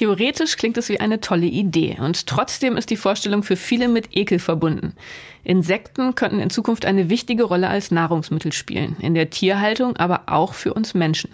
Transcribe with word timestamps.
Theoretisch 0.00 0.56
klingt 0.56 0.78
es 0.78 0.88
wie 0.88 0.98
eine 0.98 1.20
tolle 1.20 1.44
Idee 1.44 1.98
und 2.00 2.26
trotzdem 2.26 2.78
ist 2.78 2.88
die 2.88 2.96
Vorstellung 2.96 3.42
für 3.42 3.56
viele 3.56 3.86
mit 3.86 4.16
Ekel 4.16 4.38
verbunden. 4.38 4.94
Insekten 5.44 6.14
könnten 6.14 6.40
in 6.40 6.48
Zukunft 6.48 6.86
eine 6.86 7.10
wichtige 7.10 7.44
Rolle 7.44 7.68
als 7.68 7.90
Nahrungsmittel 7.90 8.50
spielen, 8.52 8.96
in 9.00 9.12
der 9.12 9.28
Tierhaltung, 9.28 9.98
aber 9.98 10.22
auch 10.26 10.54
für 10.54 10.72
uns 10.72 10.94
Menschen. 10.94 11.28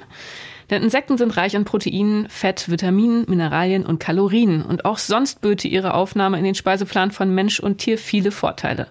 Denn 0.68 0.82
Insekten 0.82 1.16
sind 1.16 1.37
reich 1.37 1.55
an 1.55 1.64
Proteinen, 1.64 2.29
Fett, 2.29 2.68
Vitaminen, 2.68 3.25
Mineralien 3.29 3.87
und 3.87 4.00
Kalorien 4.00 4.62
und 4.62 4.84
auch 4.84 4.98
sonst 4.98 5.41
böte 5.43 5.68
ihre 5.68 5.95
Aufnahme 5.95 6.37
in 6.37 6.43
den 6.43 6.57
Speiseplan 6.57 7.12
von 7.12 7.32
Mensch 7.32 7.61
und 7.61 7.79
Tier 7.79 7.98
viele 7.98 8.32
Vorteile. 8.32 8.89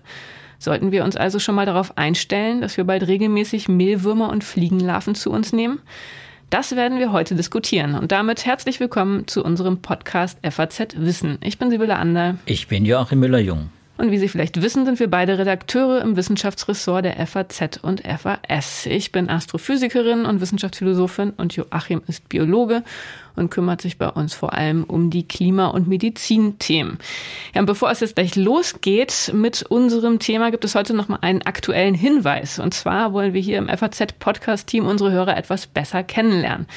Sollten 0.66 0.92
wir 0.92 1.04
uns 1.04 1.16
also 1.16 1.38
schon 1.38 1.54
mal 1.54 1.68
darauf 1.68 1.96
einstellen, 1.96 2.60
dass 2.60 2.76
wir 2.76 2.86
bald 2.86 3.06
regelmäßig 3.06 3.68
Mehlwürmer 3.68 4.32
und 4.32 4.44
Fliegenlarven 4.44 5.14
zu 5.14 5.30
uns 5.30 5.54
nehmen? 5.54 5.78
Das 6.50 6.76
werden 6.76 6.98
wir 6.98 7.12
heute 7.12 7.36
diskutieren. 7.36 7.94
Und 7.94 8.12
damit 8.12 8.48
herzlich 8.48 8.80
willkommen 8.80 9.28
zu 9.28 9.44
unserem 9.44 9.84
Podcast 9.84 10.40
FAZ 10.42 10.96
Wissen. 10.98 11.38
Ich 11.42 11.60
bin 11.60 11.70
Sibylle 11.70 11.98
Ander. 11.98 12.40
Ich 12.48 12.68
bin 12.68 12.84
Joachim 12.84 13.20
Müller-Jung. 13.20 13.70
Und 14.00 14.10
wie 14.10 14.18
Sie 14.18 14.28
vielleicht 14.28 14.60
wissen, 14.60 14.86
sind 14.86 15.00
wir 15.00 15.08
beide 15.08 15.38
Redakteure 15.38 16.02
im 16.02 16.18
Wissenschaftsressort 16.18 17.06
der 17.06 17.28
FAZ 17.28 17.78
und 17.84 18.02
FAS. 18.02 18.88
Ich 18.88 19.12
bin 19.12 19.30
Astrophysikerin 19.30 20.26
und 20.26 20.42
Wissenschaftsphilosophin 20.42 21.30
und 21.38 21.56
Joachim 21.56 22.02
ist 22.08 22.28
Biologe 22.28 22.82
und 23.36 23.50
kümmert 23.50 23.82
sich 23.82 23.98
bei 23.98 24.10
uns 24.10 24.34
vor 24.34 24.54
allem 24.54 24.84
um 24.84 25.10
die 25.10 25.28
Klima- 25.28 25.68
und 25.68 25.88
Medizinthemen. 25.88 26.98
Ja, 27.54 27.62
und 27.62 27.66
bevor 27.66 27.92
es 27.92 28.00
jetzt 28.00 28.16
gleich 28.16 28.36
losgeht 28.36 29.32
mit 29.34 29.64
unserem 29.64 30.20
Thema, 30.20 30.52
gibt 30.52 30.66
es 30.66 30.76
heute 30.76 30.94
noch 30.94 31.08
mal 31.08 31.20
einen 31.22 31.42
aktuellen 31.42 31.96
Hinweis. 31.96 32.60
Und 32.60 32.74
zwar 32.74 33.14
wollen 33.14 33.34
wir 33.34 33.42
hier 33.42 33.58
im 33.58 33.68
FAZ-Podcast-Team 33.68 34.86
unsere 34.86 35.12
Hörer 35.12 35.38
etwas 35.38 35.68
besser 35.68 36.04
kennenlernen. 36.04 36.68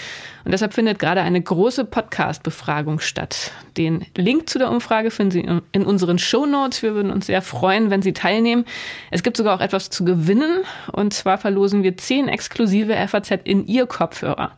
Und 0.45 0.53
deshalb 0.53 0.73
findet 0.73 0.99
gerade 0.99 1.21
eine 1.21 1.43
große 1.43 1.85
Podcast-Befragung 1.85 3.01
statt. 3.01 3.53
Den 3.77 4.07
Link 4.17 4.49
zu 4.49 4.59
der 4.59 4.71
Umfrage 4.71 5.11
finden 5.11 5.31
Sie 5.31 5.61
in 5.73 5.85
unseren 5.85 6.19
Show 6.19 6.47
Notes. 6.47 6.83
Wir 6.83 6.95
würden 6.95 7.13
uns 7.13 7.27
sehr 7.27 7.43
freuen, 7.43 7.91
wenn 7.91 8.01
Sie 8.01 8.15
teilnehmen. 8.15 8.65
Es 9.11 9.23
gibt 9.23 9.37
sogar 9.37 9.57
auch 9.57 9.61
etwas 9.61 9.91
zu 9.91 10.07
gewinnen. 10.07 10.63
Und 10.91 11.13
zwar 11.13 11.37
verlosen 11.37 11.83
wir 11.83 11.99
zehn 11.99 12.29
exklusive 12.29 12.95
FAZ 13.09 13.41
in 13.45 13.67
Ihr 13.67 13.87
Kopfhörer. 13.87 14.53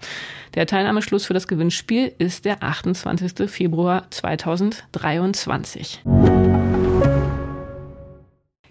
Der 0.55 0.67
Teilnahmeschluss 0.67 1.27
für 1.27 1.35
das 1.35 1.47
Gewinnspiel 1.47 2.13
ist 2.19 2.45
der 2.45 2.63
28. 2.63 3.49
Februar 3.51 4.11
2023. 4.11 6.03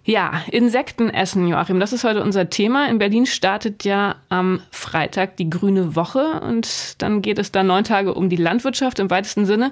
Ja, 0.10 0.42
Insekten 0.50 1.12
essen, 1.12 1.48
Joachim, 1.48 1.80
das 1.80 1.94
ist 1.94 2.04
heute 2.04 2.24
unser 2.24 2.50
Thema. 2.50 2.90
In 2.90 2.98
Berlin 2.98 3.28
startet 3.28 3.84
ja 3.84 4.16
am 4.30 4.60
Freitag 4.72 5.38
die 5.38 5.52
Grüne 5.52 5.96
Woche 5.96 6.42
und 6.42 6.96
dann 6.98 7.22
geht 7.22 7.38
es 7.38 7.52
da 7.52 7.62
neun 7.62 7.84
Tage 7.84 8.16
um 8.16 8.28
die 8.28 8.36
Landwirtschaft 8.36 8.98
im 8.98 9.12
weitesten 9.12 9.46
Sinne. 9.46 9.72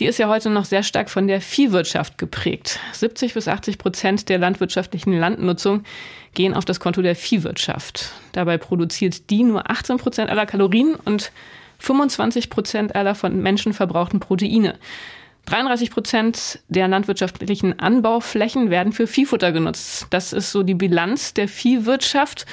Die 0.00 0.06
ist 0.06 0.18
ja 0.18 0.28
heute 0.28 0.50
noch 0.50 0.64
sehr 0.64 0.82
stark 0.82 1.08
von 1.08 1.28
der 1.28 1.40
Viehwirtschaft 1.40 2.18
geprägt. 2.18 2.80
70 2.94 3.34
bis 3.34 3.46
80 3.46 3.78
Prozent 3.78 4.28
der 4.28 4.38
landwirtschaftlichen 4.38 5.16
Landnutzung 5.16 5.84
gehen 6.34 6.54
auf 6.54 6.64
das 6.64 6.80
Konto 6.80 7.00
der 7.00 7.14
Viehwirtschaft. 7.14 8.10
Dabei 8.32 8.58
produziert 8.58 9.30
die 9.30 9.44
nur 9.44 9.70
18 9.70 9.98
Prozent 9.98 10.30
aller 10.30 10.46
Kalorien 10.46 10.96
und 10.96 11.30
25 11.78 12.50
Prozent 12.50 12.96
aller 12.96 13.14
von 13.14 13.40
Menschen 13.40 13.72
verbrauchten 13.72 14.18
Proteine. 14.18 14.74
33 15.46 15.90
Prozent 15.90 16.60
der 16.68 16.88
landwirtschaftlichen 16.88 17.78
Anbauflächen 17.78 18.70
werden 18.70 18.92
für 18.92 19.06
Viehfutter 19.06 19.52
genutzt. 19.52 20.06
Das 20.10 20.32
ist 20.32 20.52
so 20.52 20.62
die 20.62 20.74
Bilanz 20.74 21.34
der 21.34 21.48
Viehwirtschaft. 21.48 22.46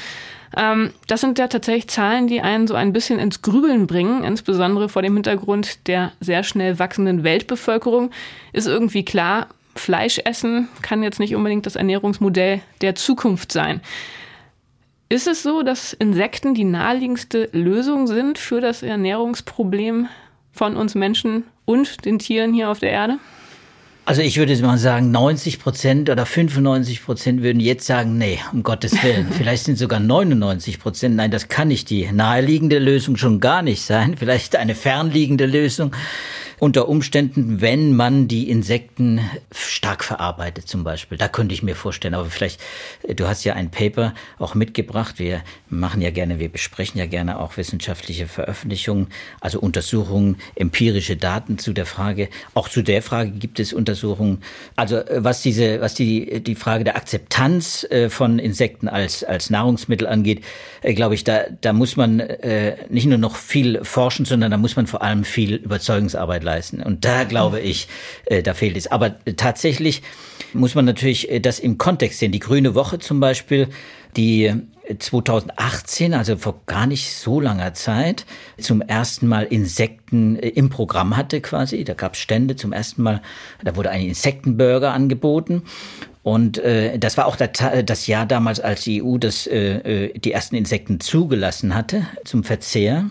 Ähm, 0.56 0.94
das 1.08 1.22
sind 1.22 1.40
ja 1.40 1.48
tatsächlich 1.48 1.88
Zahlen, 1.88 2.28
die 2.28 2.42
einen 2.42 2.68
so 2.68 2.76
ein 2.76 2.94
bisschen 2.94 3.20
ins 3.20 3.42
Grübeln 3.42 3.88
bringen, 3.88 4.24
insbesondere 4.24 4.90
vor 4.90 5.02
dem 5.02 5.16
Hintergrund 5.16 5.88
der 5.88 6.12
sehr 6.20 6.44
schnell 6.44 6.80
wachsenden 6.80 7.24
Weltbevölkerung. 7.24 8.12
Ist 8.54 8.68
irgendwie 8.68 9.04
klar, 9.04 9.48
Fleisch 9.76 10.20
essen 10.24 10.70
kann 10.84 11.02
jetzt 11.02 11.20
nicht 11.20 11.36
unbedingt 11.36 11.66
das 11.66 11.76
Ernährungsmodell 11.76 12.62
der 12.82 12.94
Zukunft 12.94 13.52
sein. 13.52 13.82
Ist 15.10 15.28
es 15.28 15.44
so, 15.44 15.64
dass 15.64 15.94
Insekten 15.94 16.54
die 16.54 16.64
naheliegendste 16.64 17.50
Lösung 17.52 18.08
sind 18.08 18.38
für 18.38 18.62
das 18.62 18.84
Ernährungsproblem 18.84 20.08
von 20.52 20.76
uns 20.76 20.96
Menschen 20.96 21.44
und 21.66 22.06
den 22.06 22.20
Tieren 22.20 22.54
hier 22.54 22.70
auf 22.70 22.80
der 22.80 22.92
Erde? 22.92 23.18
Also 24.06 24.22
ich 24.22 24.38
würde 24.38 24.54
mal 24.62 24.78
sagen, 24.78 25.12
90 25.12 25.60
Prozent 25.60 26.10
oder 26.10 26.26
95 26.26 27.06
Prozent 27.06 27.42
würden 27.42 27.62
jetzt 27.62 27.86
sagen, 27.86 28.18
nee, 28.18 28.38
um 28.52 28.62
Gottes 28.62 29.02
Willen. 29.02 29.28
Vielleicht 29.32 29.64
sind 29.64 29.78
sogar 29.78 30.02
99 30.02 30.80
Prozent. 30.80 31.16
Nein, 31.16 31.32
das 31.32 31.48
kann 31.48 31.70
nicht 31.70 31.90
die 31.90 32.12
naheliegende 32.12 32.80
Lösung 32.80 33.16
schon 33.16 33.40
gar 33.40 33.62
nicht 33.62 33.82
sein. 33.82 34.18
Vielleicht 34.18 34.58
eine 34.58 34.76
fernliegende 34.76 35.46
Lösung 35.46 35.96
unter 36.64 36.88
Umständen, 36.88 37.60
wenn 37.60 37.94
man 37.94 38.30
die 38.30 38.50
Insekten 38.50 39.20
stark 39.52 40.02
verarbeitet 40.02 40.66
zum 40.66 40.86
Beispiel. 40.86 41.18
Da 41.18 41.28
könnte 41.28 41.54
ich 41.54 41.62
mir 41.62 41.76
vorstellen. 41.76 42.14
Aber 42.14 42.30
vielleicht, 42.30 42.62
äh, 43.06 43.14
du 43.16 43.28
hast 43.28 43.44
ja 43.44 43.54
ein 43.54 43.70
Paper 43.70 44.14
auch 44.40 44.56
mitgebracht. 44.56 45.20
Wir 45.20 45.42
machen 45.68 46.02
ja 46.02 46.10
gerne, 46.10 46.40
wir 46.40 46.48
besprechen 46.48 47.00
ja 47.00 47.06
gerne 47.06 47.42
auch 47.42 47.58
wissenschaftliche 47.58 48.28
Veröffentlichungen, 48.28 49.08
also 49.42 49.60
Untersuchungen, 49.60 50.38
empirische 50.56 51.18
Daten 51.18 51.58
zu 51.58 51.74
der 51.74 51.86
Frage. 51.86 52.30
Auch 52.54 52.70
zu 52.70 52.82
der 52.82 53.02
Frage 53.02 53.32
gibt 53.32 53.60
es 53.60 53.74
Untersuchungen. 53.74 54.42
Also 54.78 55.00
äh, 55.00 55.22
was 55.22 55.42
diese, 55.42 55.82
was 55.82 55.96
die, 55.96 56.42
die 56.42 56.56
Frage 56.56 56.86
der 56.86 56.96
Akzeptanz 56.96 57.84
äh, 57.90 58.10
von 58.10 58.40
Insekten 58.40 58.88
als, 58.88 59.26
als 59.26 59.50
Nahrungsmittel 59.50 60.08
angeht, 60.08 60.46
glaube 60.82 61.16
ich, 61.16 61.26
da, 61.26 61.42
da 61.60 61.74
muss 61.74 61.96
man 61.96 62.22
nicht 62.90 63.06
nur 63.06 63.18
noch 63.18 63.36
viel 63.36 63.84
forschen, 63.84 64.26
sondern 64.26 64.52
da 64.52 64.58
muss 64.58 64.76
man 64.76 64.86
vor 64.86 65.02
allem 65.02 65.24
viel 65.24 65.56
Überzeugungsarbeit 65.56 66.44
leisten 66.44 66.53
leisten. 66.54 66.82
Und 66.82 67.06
da 67.06 67.24
glaube 67.24 67.60
ich, 67.60 67.88
äh, 68.26 68.44
da 68.44 68.54
fehlt 68.54 68.78
es. 68.78 68.88
Aber 68.88 69.16
tatsächlich 69.36 70.02
muss 70.54 70.76
man 70.76 70.86
natürlich 70.86 71.30
äh, 71.30 71.40
das 71.40 71.60
im 71.60 71.78
Kontext 71.78 72.20
sehen. 72.20 72.32
Die 72.32 72.40
Grüne 72.40 72.76
Woche 72.76 73.00
zum 73.00 73.20
Beispiel, 73.20 73.70
die 74.16 74.54
2018, 75.00 76.14
also 76.14 76.38
vor 76.38 76.62
gar 76.66 76.88
nicht 76.88 77.16
so 77.16 77.40
langer 77.40 77.74
Zeit, 77.74 78.26
zum 78.60 78.82
ersten 78.82 79.28
Mal 79.28 79.44
Insekten 79.44 80.38
äh, 80.38 80.50
im 80.50 80.70
Programm 80.70 81.16
hatte 81.18 81.42
quasi. 81.42 81.84
Da 81.84 81.94
gab 81.94 82.14
es 82.14 82.20
Stände 82.20 82.56
zum 82.56 82.74
ersten 82.74 83.02
Mal, 83.02 83.22
da 83.64 83.76
wurde 83.76 83.90
ein 83.90 84.02
Insektenburger 84.02 84.94
angeboten. 84.94 85.64
Und 86.22 86.58
äh, 86.60 86.98
das 87.00 87.18
war 87.18 87.26
auch 87.26 87.36
das 87.36 88.08
Jahr 88.08 88.26
damals, 88.26 88.62
als 88.62 88.84
die 88.84 89.04
EU 89.04 89.18
das, 89.18 89.46
äh, 89.46 90.18
die 90.18 90.32
ersten 90.32 90.56
Insekten 90.56 91.02
zugelassen 91.02 91.76
hatte 91.76 92.08
zum 92.24 92.46
Verzehr. 92.46 93.10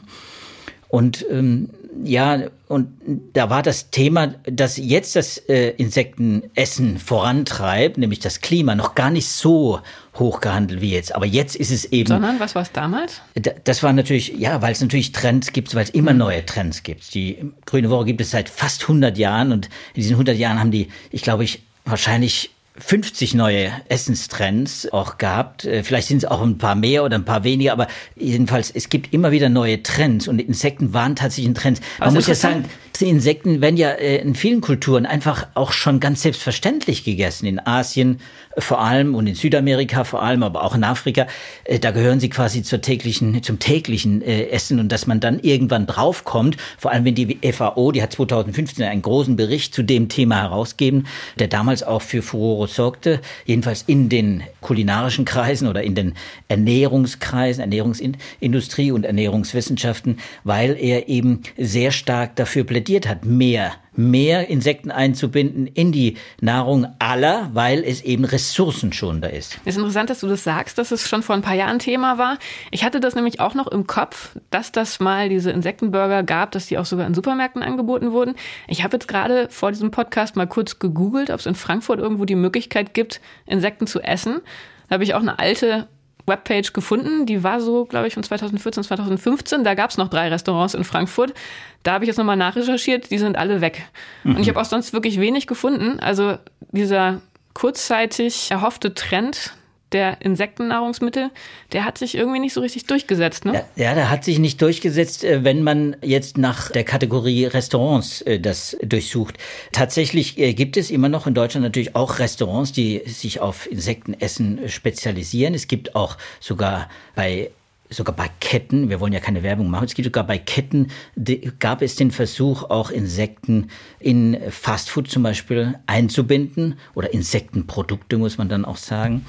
Und 0.89 1.25
ähm, 1.31 1.69
ja, 2.05 2.45
und 2.69 2.89
da 3.35 3.51
war 3.51 3.63
das 3.63 3.91
Thema, 3.91 4.29
dass 4.45 4.77
jetzt 4.77 5.15
das 5.15 5.37
äh, 5.49 5.71
Insektenessen 5.71 6.99
vorantreibt, 6.99 7.99
nämlich 7.99 8.19
das 8.19 8.41
Klima, 8.41 8.75
noch 8.75 8.95
gar 8.95 9.11
nicht 9.11 9.29
so 9.29 9.81
hoch 10.15 10.41
gehandelt 10.41 10.81
wie 10.81 10.93
jetzt. 10.93 11.15
Aber 11.15 11.27
jetzt 11.27 11.55
ist 11.55 11.71
es 11.71 11.85
eben. 11.87 12.09
Sondern 12.09 12.41
was 12.41 12.55
war 12.55 12.63
es 12.63 12.73
damals? 12.73 13.21
Das 13.65 13.83
war 13.83 13.93
natürlich, 13.93 14.35
ja, 14.39 14.63
weil 14.63 14.73
es 14.73 14.81
natürlich 14.81 15.13
Trends 15.13 15.53
gibt, 15.53 15.75
weil 15.75 15.85
es 15.85 15.91
immer 15.91 16.13
mhm. 16.13 16.19
neue 16.19 16.47
Trends 16.47 16.83
gibt. 16.83 17.15
Die 17.15 17.53
Grüne 17.67 17.91
Woche 17.91 18.07
gibt 18.07 18.21
es 18.21 18.31
seit 18.31 18.49
fast 18.49 18.83
100 18.83 19.19
Jahren 19.19 19.53
und 19.53 19.67
in 19.67 20.03
diesen 20.03 20.15
100 20.15 20.37
Jahren 20.37 20.59
haben 20.59 20.71
die, 20.71 20.89
ich 21.11 21.23
glaube 21.23 21.45
ich, 21.45 21.63
wahrscheinlich 21.85 22.51
50 22.79 23.35
neue 23.35 23.71
Essenstrends 23.89 24.91
auch 24.93 25.19
gehabt. 25.19 25.65
Äh, 25.65 25.83
vielleicht 25.83 26.09
sind 26.09 26.19
es 26.19 26.25
auch 26.25 26.43
ein 26.43 26.59
paar 26.59 26.75
mehr 26.75 27.05
oder 27.05 27.17
ein 27.17 27.25
paar 27.25 27.45
weniger, 27.45 27.73
aber 27.73 27.87
jedenfalls, 28.17 28.71
es 28.71 28.89
gibt 28.89 29.13
immer 29.13 29.31
wieder 29.31 29.49
neue 29.49 29.83
Trends 29.83 30.27
und 30.27 30.41
Insekten 30.41 30.95
waren 30.95 31.15
tatsächlich 31.15 31.51
ein 31.51 31.55
Trend. 31.55 31.81
Man 31.99 32.15
muss 32.15 32.27
ja 32.27 32.35
sagen, 32.35 32.65
die 33.01 33.09
Insekten 33.09 33.61
werden 33.61 33.77
ja 33.77 33.91
äh, 33.91 34.19
in 34.19 34.35
vielen 34.35 34.61
Kulturen 34.61 35.07
einfach 35.07 35.47
auch 35.55 35.73
schon 35.73 35.99
ganz 35.99 36.23
selbstverständlich 36.23 37.05
gegessen. 37.05 37.47
In 37.47 37.65
Asien 37.65 38.21
vor 38.59 38.81
allem 38.81 39.15
und 39.15 39.27
in 39.27 39.35
Südamerika 39.35 40.05
vor 40.05 40.23
allem, 40.23 40.43
aber 40.43 40.63
auch 40.63 40.75
in 40.75 40.85
Afrika. 40.85 41.27
Äh, 41.65 41.79
da 41.79 41.91
gehören 41.91 42.21
sie 42.21 42.29
quasi 42.29 42.63
zur 42.63 42.81
täglichen, 42.81 43.43
zum 43.43 43.59
täglichen 43.59 44.21
Essen 44.23 44.79
und 44.79 44.91
dass 44.91 45.07
man 45.07 45.21
dann 45.21 45.41
irgendwann 45.41 45.87
draufkommt, 45.87 46.57
vor 46.79 46.91
allem 46.91 47.05
wenn 47.05 47.15
die 47.15 47.39
FAO, 47.53 47.93
die 47.93 48.03
hat 48.03 48.13
2015 48.13 48.85
einen 48.85 49.03
großen 49.03 49.37
Bericht 49.37 49.75
zu 49.75 49.83
dem 49.83 50.09
Thema 50.09 50.43
herausgeben, 50.43 51.07
der 51.39 51.49
damals 51.49 51.83
auch 51.83 52.03
für 52.03 52.23
Furore 52.23 52.69
sorgte, 52.69 53.21
jedenfalls 53.47 53.85
in 53.87 54.09
den 54.09 54.43
kulinarischen 54.61 55.25
Kreisen 55.25 55.67
oder 55.67 55.83
in 55.83 55.95
den 55.95 56.15
Ernährungskreisen, 56.49 57.63
Ernährungsindustrie 57.63 58.93
und 58.93 59.05
Ernährungswissenschaften, 59.05 60.19
weil 60.45 60.77
er 60.79 61.09
eben 61.09 61.43
sehr 61.57 61.91
stark 61.91 62.37
dafür 62.37 62.65
plädiert 62.65 62.82
hat, 62.89 63.25
mehr 63.25 63.73
mehr 63.95 64.49
Insekten 64.49 64.91
einzubinden 64.91 65.67
in 65.67 65.93
die 65.93 66.17
Nahrung 66.41 66.87
aller, 66.99 67.51
weil 67.53 67.85
es 67.85 68.03
eben 68.03 68.25
ressourcenschonender 68.25 69.33
ist. 69.33 69.59
Es 69.65 69.75
ist 69.75 69.79
interessant, 69.79 70.11
dass 70.11 70.21
du 70.21 70.29
das 70.29 70.45
sagst, 70.45 70.79
dass 70.79 70.91
es 70.93 71.09
schon 71.09 71.23
vor 71.23 71.35
ein 71.35 71.43
paar 71.43 71.55
Jahren 71.55 71.79
Thema 71.79 72.19
war. 72.19 72.39
Ich 72.71 72.85
hatte 72.85 73.01
das 73.01 73.15
nämlich 73.15 73.41
auch 73.41 73.55
noch 73.55 73.67
im 73.67 73.87
Kopf, 73.87 74.37
dass 74.51 74.73
das 74.73 75.01
mal 75.01 75.29
diese 75.29 75.51
Insektenburger 75.51 76.23
gab, 76.23 76.53
dass 76.53 76.67
die 76.67 76.79
auch 76.79 76.87
sogar 76.87 77.07
in 77.07 77.15
Supermärkten 77.15 77.63
angeboten 77.63 78.13
wurden. 78.13 78.35
Ich 78.67 78.83
habe 78.83 78.97
jetzt 78.97 79.09
gerade 79.09 79.49
vor 79.51 79.73
diesem 79.73 79.91
Podcast 79.91 80.37
mal 80.37 80.47
kurz 80.47 80.79
gegoogelt, 80.79 81.31
ob 81.31 81.41
es 81.41 81.47
in 81.47 81.55
Frankfurt 81.55 82.01
irgendwo 82.01 82.25
die 82.25 82.35
Möglichkeit 82.35 82.95
gibt, 82.95 83.21
Insekten 83.47 83.87
zu 83.87 84.01
essen. 84.01 84.41
Da 84.89 84.95
habe 84.95 85.05
ich 85.05 85.15
auch 85.15 85.21
eine 85.21 85.39
alte 85.39 85.89
Webpage 86.27 86.73
gefunden, 86.73 87.27
die 87.27 87.43
war 87.43 87.61
so, 87.61 87.85
glaube 87.85 88.07
ich, 88.07 88.15
von 88.15 88.23
2014, 88.23 88.85
2015. 88.85 89.65
Da 89.65 89.75
gab 89.75 89.91
es 89.91 89.97
noch 89.97 90.09
drei 90.09 90.29
Restaurants 90.29 90.75
in 90.75 90.85
Frankfurt. 90.85 91.35
Da 91.83 91.95
habe 91.95 92.05
ich 92.05 92.09
jetzt 92.09 92.19
nochmal 92.19 92.37
nachrecherchiert, 92.37 93.11
die 93.11 93.19
sind 93.19 93.37
alle 93.37 93.61
weg. 93.61 93.83
Mhm. 94.25 94.37
Und 94.37 94.43
ich 94.43 94.49
habe 94.49 94.61
auch 94.61 94.65
sonst 94.65 94.93
wirklich 94.93 95.19
wenig 95.19 95.47
gefunden. 95.47 95.99
Also 96.01 96.39
dieser 96.71 97.21
kurzzeitig 97.55 98.51
erhoffte 98.51 98.95
Trend 98.95 99.55
der 99.93 100.21
Insektennahrungsmittel, 100.21 101.31
der 101.73 101.85
hat 101.85 101.99
sich 101.99 102.15
irgendwie 102.15 102.41
nicht 102.41 102.55
so 102.55 102.61
richtig 102.61 102.87
durchgesetzt. 102.87 103.45
Ne? 103.45 103.65
Ja, 103.77 103.95
der 103.95 104.11
hat 104.11 104.25
sich 104.25 104.39
nicht 104.39 104.61
durchgesetzt, 104.61 105.25
äh, 105.25 105.45
wenn 105.45 105.63
man 105.63 105.97
jetzt 106.03 106.39
nach 106.39 106.71
der 106.71 106.85
Kategorie 106.85 107.45
Restaurants 107.47 108.23
äh, 108.23 108.41
das 108.41 108.77
durchsucht. 108.83 109.39
Tatsächlich 109.73 110.39
äh, 110.39 110.55
gibt 110.55 110.77
es 110.77 110.91
immer 110.91 111.09
noch 111.09 111.27
in 111.27 111.35
Deutschland 111.35 111.65
natürlich 111.65 111.95
auch 111.97 112.19
Restaurants, 112.19 112.73
die 112.73 113.03
sich 113.07 113.41
auf 113.41 113.71
Insektenessen 113.71 114.69
spezialisieren. 114.69 115.55
Es 115.55 115.69
gibt 115.69 115.95
auch 115.95 116.17
sogar 116.41 116.89
bei 117.15 117.51
sogar 117.93 118.17
bei 118.17 118.31
Ketten, 118.41 118.89
wir 118.89 119.01
wollen 119.01 119.13
ja 119.13 119.21
keine 119.21 119.43
Werbung 119.43 119.71
machen, 119.71 119.85
es 119.85 119.95
gibt 119.95 120.07
sogar 120.07 120.27
bei 120.27 120.39
Ketten, 120.39 120.89
die, 121.15 121.53
gab 121.59 121.83
es 121.83 121.97
den 121.97 122.11
Versuch, 122.11 122.65
auch 122.65 122.91
Insekten 122.91 123.69
in 124.01 124.39
Fastfood 124.51 125.11
zum 125.11 125.23
Beispiel 125.23 125.79
einzubinden 125.87 126.79
oder 126.95 127.13
Insektenprodukte, 127.13 128.19
muss 128.19 128.39
man 128.39 128.49
dann 128.49 128.65
auch 128.65 128.77
sagen. 128.77 129.27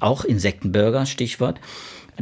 Auch 0.00 0.24
Insektenburger, 0.24 1.06
Stichwort. 1.06 1.60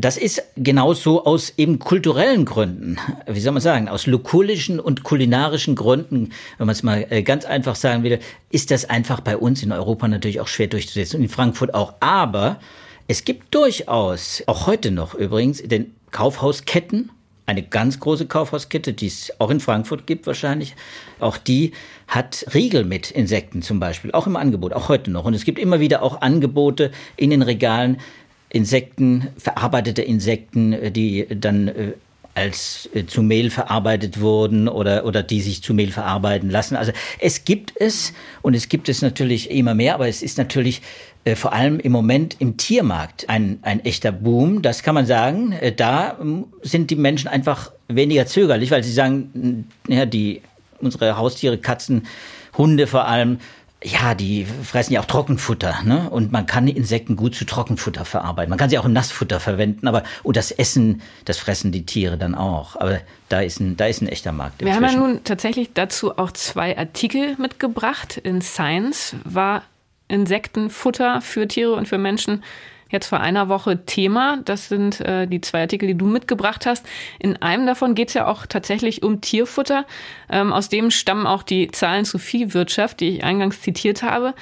Das 0.00 0.16
ist 0.16 0.42
genauso 0.56 1.24
aus 1.24 1.54
eben 1.56 1.80
kulturellen 1.80 2.44
Gründen, 2.44 2.98
wie 3.26 3.40
soll 3.40 3.52
man 3.52 3.62
sagen, 3.62 3.88
aus 3.88 4.06
lokulischen 4.06 4.78
und 4.78 5.02
kulinarischen 5.02 5.74
Gründen, 5.74 6.30
wenn 6.58 6.66
man 6.66 6.72
es 6.72 6.84
mal 6.84 7.06
äh, 7.10 7.22
ganz 7.22 7.44
einfach 7.44 7.74
sagen 7.74 8.04
will, 8.04 8.20
ist 8.50 8.70
das 8.70 8.84
einfach 8.88 9.20
bei 9.20 9.36
uns 9.36 9.62
in 9.62 9.72
Europa 9.72 10.06
natürlich 10.06 10.40
auch 10.40 10.46
schwer 10.46 10.68
durchzusetzen 10.68 11.16
und 11.16 11.24
in 11.24 11.28
Frankfurt 11.28 11.74
auch. 11.74 11.94
Aber 11.98 12.60
es 13.08 13.24
gibt 13.24 13.54
durchaus, 13.54 14.42
auch 14.46 14.66
heute 14.66 14.92
noch 14.92 15.14
übrigens, 15.14 15.62
den 15.62 15.94
Kaufhausketten, 16.12 17.10
eine 17.48 17.62
ganz 17.62 17.98
große 17.98 18.26
Kaufhauskette, 18.26 18.92
die 18.92 19.06
es 19.06 19.32
auch 19.38 19.50
in 19.50 19.58
Frankfurt 19.58 20.06
gibt 20.06 20.26
wahrscheinlich. 20.26 20.76
Auch 21.18 21.38
die 21.38 21.72
hat 22.06 22.44
Riegel 22.52 22.84
mit 22.84 23.10
Insekten 23.10 23.62
zum 23.62 23.80
Beispiel, 23.80 24.12
auch 24.12 24.26
im 24.26 24.36
Angebot, 24.36 24.74
auch 24.74 24.90
heute 24.90 25.10
noch. 25.10 25.24
Und 25.24 25.32
es 25.32 25.44
gibt 25.44 25.58
immer 25.58 25.80
wieder 25.80 26.02
auch 26.02 26.20
Angebote 26.20 26.92
in 27.16 27.30
den 27.30 27.40
Regalen, 27.40 27.96
Insekten, 28.50 29.28
verarbeitete 29.38 30.02
Insekten, 30.02 30.92
die 30.92 31.26
dann 31.28 31.68
äh, 31.68 31.92
als 32.38 32.88
äh, 32.94 33.04
zu 33.04 33.22
Mehl 33.22 33.50
verarbeitet 33.50 34.20
wurden 34.20 34.68
oder, 34.68 35.04
oder 35.04 35.22
die 35.22 35.40
sich 35.40 35.62
zu 35.62 35.74
Mehl 35.74 35.90
verarbeiten 35.90 36.50
lassen. 36.50 36.76
Also 36.76 36.92
es 37.18 37.44
gibt 37.44 37.72
es 37.76 38.12
und 38.42 38.54
es 38.54 38.68
gibt 38.68 38.88
es 38.88 39.02
natürlich 39.02 39.50
immer 39.50 39.74
mehr, 39.74 39.94
aber 39.94 40.08
es 40.08 40.22
ist 40.22 40.38
natürlich 40.38 40.80
äh, 41.24 41.34
vor 41.34 41.52
allem 41.52 41.80
im 41.80 41.92
Moment 41.92 42.36
im 42.38 42.56
Tiermarkt 42.56 43.28
ein, 43.28 43.58
ein 43.62 43.84
echter 43.84 44.12
Boom. 44.12 44.62
Das 44.62 44.82
kann 44.82 44.94
man 44.94 45.06
sagen. 45.06 45.52
Äh, 45.52 45.72
da 45.72 46.16
ähm, 46.20 46.46
sind 46.62 46.90
die 46.90 46.96
Menschen 46.96 47.28
einfach 47.28 47.72
weniger 47.88 48.26
zögerlich, 48.26 48.70
weil 48.70 48.84
sie 48.84 48.92
sagen, 48.92 49.66
ja, 49.88 50.06
die, 50.06 50.42
unsere 50.80 51.16
Haustiere, 51.16 51.58
Katzen, 51.58 52.06
Hunde 52.56 52.86
vor 52.86 53.06
allem, 53.06 53.38
ja, 53.84 54.14
die 54.14 54.44
fressen 54.44 54.92
ja 54.92 55.00
auch 55.00 55.04
Trockenfutter, 55.04 55.82
ne? 55.84 56.10
Und 56.10 56.32
man 56.32 56.46
kann 56.46 56.66
Insekten 56.66 57.14
gut 57.14 57.36
zu 57.36 57.44
Trockenfutter 57.44 58.04
verarbeiten. 58.04 58.50
Man 58.50 58.58
kann 58.58 58.70
sie 58.70 58.78
auch 58.78 58.84
im 58.84 58.92
Nassfutter 58.92 59.38
verwenden, 59.38 59.86
aber 59.86 60.02
und 60.24 60.36
das 60.36 60.50
Essen, 60.50 61.00
das 61.24 61.38
fressen 61.38 61.70
die 61.70 61.86
Tiere 61.86 62.18
dann 62.18 62.34
auch. 62.34 62.74
Aber 62.74 62.98
da 63.28 63.40
ist 63.40 63.60
ein, 63.60 63.76
da 63.76 63.86
ist 63.86 64.02
ein 64.02 64.08
echter 64.08 64.32
Markt. 64.32 64.64
Wir 64.64 64.74
haben 64.74 64.84
ja 64.84 64.92
nun 64.92 65.22
tatsächlich 65.22 65.70
dazu 65.74 66.18
auch 66.18 66.32
zwei 66.32 66.76
Artikel 66.76 67.36
mitgebracht. 67.38 68.16
In 68.16 68.40
Science 68.40 69.14
war 69.22 69.62
Insektenfutter 70.08 71.20
für 71.20 71.46
Tiere 71.46 71.74
und 71.74 71.86
für 71.86 71.98
Menschen 71.98 72.42
jetzt 72.90 73.06
vor 73.06 73.20
einer 73.20 73.48
Woche 73.48 73.84
Thema. 73.84 74.38
Das 74.44 74.68
sind 74.68 75.00
äh, 75.00 75.26
die 75.26 75.40
zwei 75.40 75.62
Artikel, 75.62 75.86
die 75.86 75.96
du 75.96 76.06
mitgebracht 76.06 76.66
hast. 76.66 76.86
In 77.18 77.36
einem 77.36 77.66
davon 77.66 77.94
geht 77.94 78.08
es 78.08 78.14
ja 78.14 78.26
auch 78.26 78.46
tatsächlich 78.46 79.02
um 79.02 79.20
Tierfutter. 79.20 79.84
Ähm, 80.30 80.52
aus 80.52 80.68
dem 80.68 80.90
stammen 80.90 81.26
auch 81.26 81.42
die 81.42 81.70
Zahlen 81.70 82.04
zur 82.04 82.20
Viehwirtschaft, 82.20 83.00
die 83.00 83.16
ich 83.16 83.24
eingangs 83.24 83.60
zitiert 83.60 84.02
habe. 84.02 84.34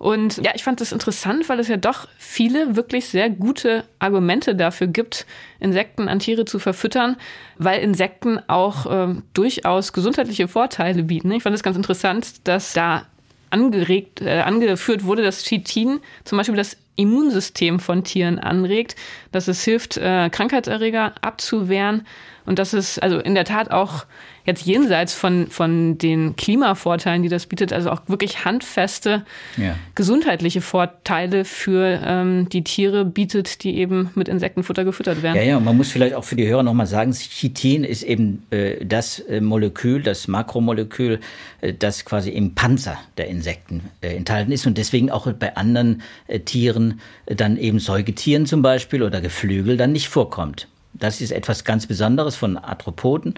Und 0.00 0.38
ja, 0.38 0.52
ich 0.54 0.64
fand 0.64 0.80
das 0.80 0.92
interessant, 0.92 1.50
weil 1.50 1.60
es 1.60 1.68
ja 1.68 1.76
doch 1.76 2.08
viele 2.16 2.74
wirklich 2.74 3.08
sehr 3.10 3.28
gute 3.28 3.84
Argumente 3.98 4.54
dafür 4.54 4.86
gibt, 4.86 5.26
Insekten 5.58 6.08
an 6.08 6.20
Tiere 6.20 6.46
zu 6.46 6.58
verfüttern, 6.58 7.16
weil 7.58 7.82
Insekten 7.82 8.40
auch 8.48 8.86
äh, 8.86 9.14
durchaus 9.34 9.92
gesundheitliche 9.92 10.48
Vorteile 10.48 11.02
bieten. 11.02 11.30
Ich 11.32 11.42
fand 11.42 11.54
es 11.54 11.62
ganz 11.62 11.76
interessant, 11.76 12.48
dass 12.48 12.72
da 12.72 13.04
angeregt, 13.50 14.22
äh, 14.22 14.40
angeführt 14.40 15.04
wurde, 15.04 15.22
dass 15.22 15.44
Chitin 15.44 16.00
zum 16.24 16.38
Beispiel 16.38 16.56
das 16.56 16.78
Immunsystem 17.00 17.80
von 17.80 18.04
Tieren 18.04 18.38
anregt, 18.38 18.96
dass 19.32 19.48
es 19.48 19.64
hilft, 19.64 19.96
äh, 19.96 20.28
Krankheitserreger 20.30 21.14
abzuwehren. 21.22 22.06
Und 22.46 22.58
dass 22.58 22.72
es 22.72 22.98
also 22.98 23.18
in 23.18 23.34
der 23.34 23.44
Tat 23.44 23.70
auch 23.70 24.06
jetzt 24.44 24.64
jenseits 24.66 25.14
von, 25.14 25.48
von 25.48 25.98
den 25.98 26.36
Klimavorteilen, 26.36 27.22
die 27.22 27.28
das 27.28 27.46
bietet, 27.46 27.72
also 27.72 27.90
auch 27.90 28.02
wirklich 28.06 28.44
handfeste 28.44 29.24
ja. 29.56 29.76
gesundheitliche 29.94 30.60
Vorteile 30.60 31.44
für 31.44 32.00
ähm, 32.04 32.48
die 32.48 32.64
Tiere 32.64 33.04
bietet, 33.04 33.64
die 33.64 33.76
eben 33.76 34.10
mit 34.14 34.28
Insektenfutter 34.28 34.84
gefüttert 34.84 35.22
werden. 35.22 35.36
Ja, 35.36 35.42
ja, 35.42 35.60
man 35.60 35.76
muss 35.76 35.90
vielleicht 35.90 36.14
auch 36.14 36.24
für 36.24 36.36
die 36.36 36.46
Hörer 36.46 36.62
nochmal 36.62 36.86
sagen, 36.86 37.12
Chitin 37.12 37.84
ist 37.84 38.02
eben 38.02 38.44
äh, 38.50 38.84
das 38.84 39.20
äh, 39.20 39.40
Molekül, 39.40 40.02
das 40.02 40.28
Makromolekül, 40.28 41.20
äh, 41.60 41.74
das 41.74 42.04
quasi 42.04 42.30
im 42.30 42.54
Panzer 42.54 42.98
der 43.18 43.28
Insekten 43.28 43.90
äh, 44.00 44.16
enthalten 44.16 44.52
ist 44.52 44.66
und 44.66 44.78
deswegen 44.78 45.10
auch 45.10 45.30
bei 45.32 45.56
anderen 45.56 46.02
äh, 46.26 46.40
Tieren, 46.40 47.00
äh, 47.26 47.34
dann 47.34 47.56
eben 47.56 47.78
Säugetieren 47.78 48.46
zum 48.46 48.62
Beispiel 48.62 49.02
oder 49.02 49.20
Geflügel, 49.20 49.76
dann 49.76 49.92
nicht 49.92 50.08
vorkommt. 50.08 50.68
Das 50.92 51.20
ist 51.20 51.30
etwas 51.30 51.64
ganz 51.64 51.86
Besonderes 51.86 52.36
von 52.36 52.56
Arthropoden. 52.56 53.34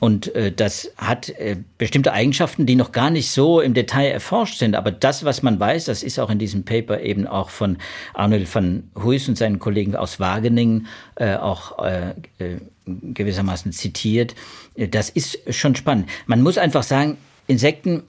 Und 0.00 0.34
äh, 0.34 0.52
das 0.52 0.90
hat 0.96 1.28
äh, 1.30 1.56
bestimmte 1.78 2.12
Eigenschaften, 2.12 2.66
die 2.66 2.76
noch 2.76 2.92
gar 2.92 3.10
nicht 3.10 3.30
so 3.30 3.60
im 3.60 3.74
Detail 3.74 4.10
erforscht 4.10 4.58
sind. 4.58 4.74
Aber 4.74 4.90
das, 4.90 5.24
was 5.24 5.42
man 5.42 5.58
weiß, 5.58 5.86
das 5.86 6.02
ist 6.02 6.18
auch 6.18 6.30
in 6.30 6.38
diesem 6.38 6.64
Paper 6.64 7.00
eben 7.00 7.26
auch 7.26 7.50
von 7.50 7.78
Arnold 8.12 8.52
van 8.54 8.90
Huys 9.02 9.28
und 9.28 9.38
seinen 9.38 9.58
Kollegen 9.58 9.96
aus 9.96 10.20
Wageningen 10.20 10.86
äh, 11.16 11.36
auch 11.36 11.78
äh, 11.84 12.10
äh, 12.38 12.58
gewissermaßen 12.86 13.72
zitiert. 13.72 14.34
Das 14.76 15.08
ist 15.08 15.38
schon 15.54 15.74
spannend. 15.74 16.08
Man 16.26 16.42
muss 16.42 16.58
einfach 16.58 16.82
sagen, 16.82 17.16
Insekten 17.46 18.02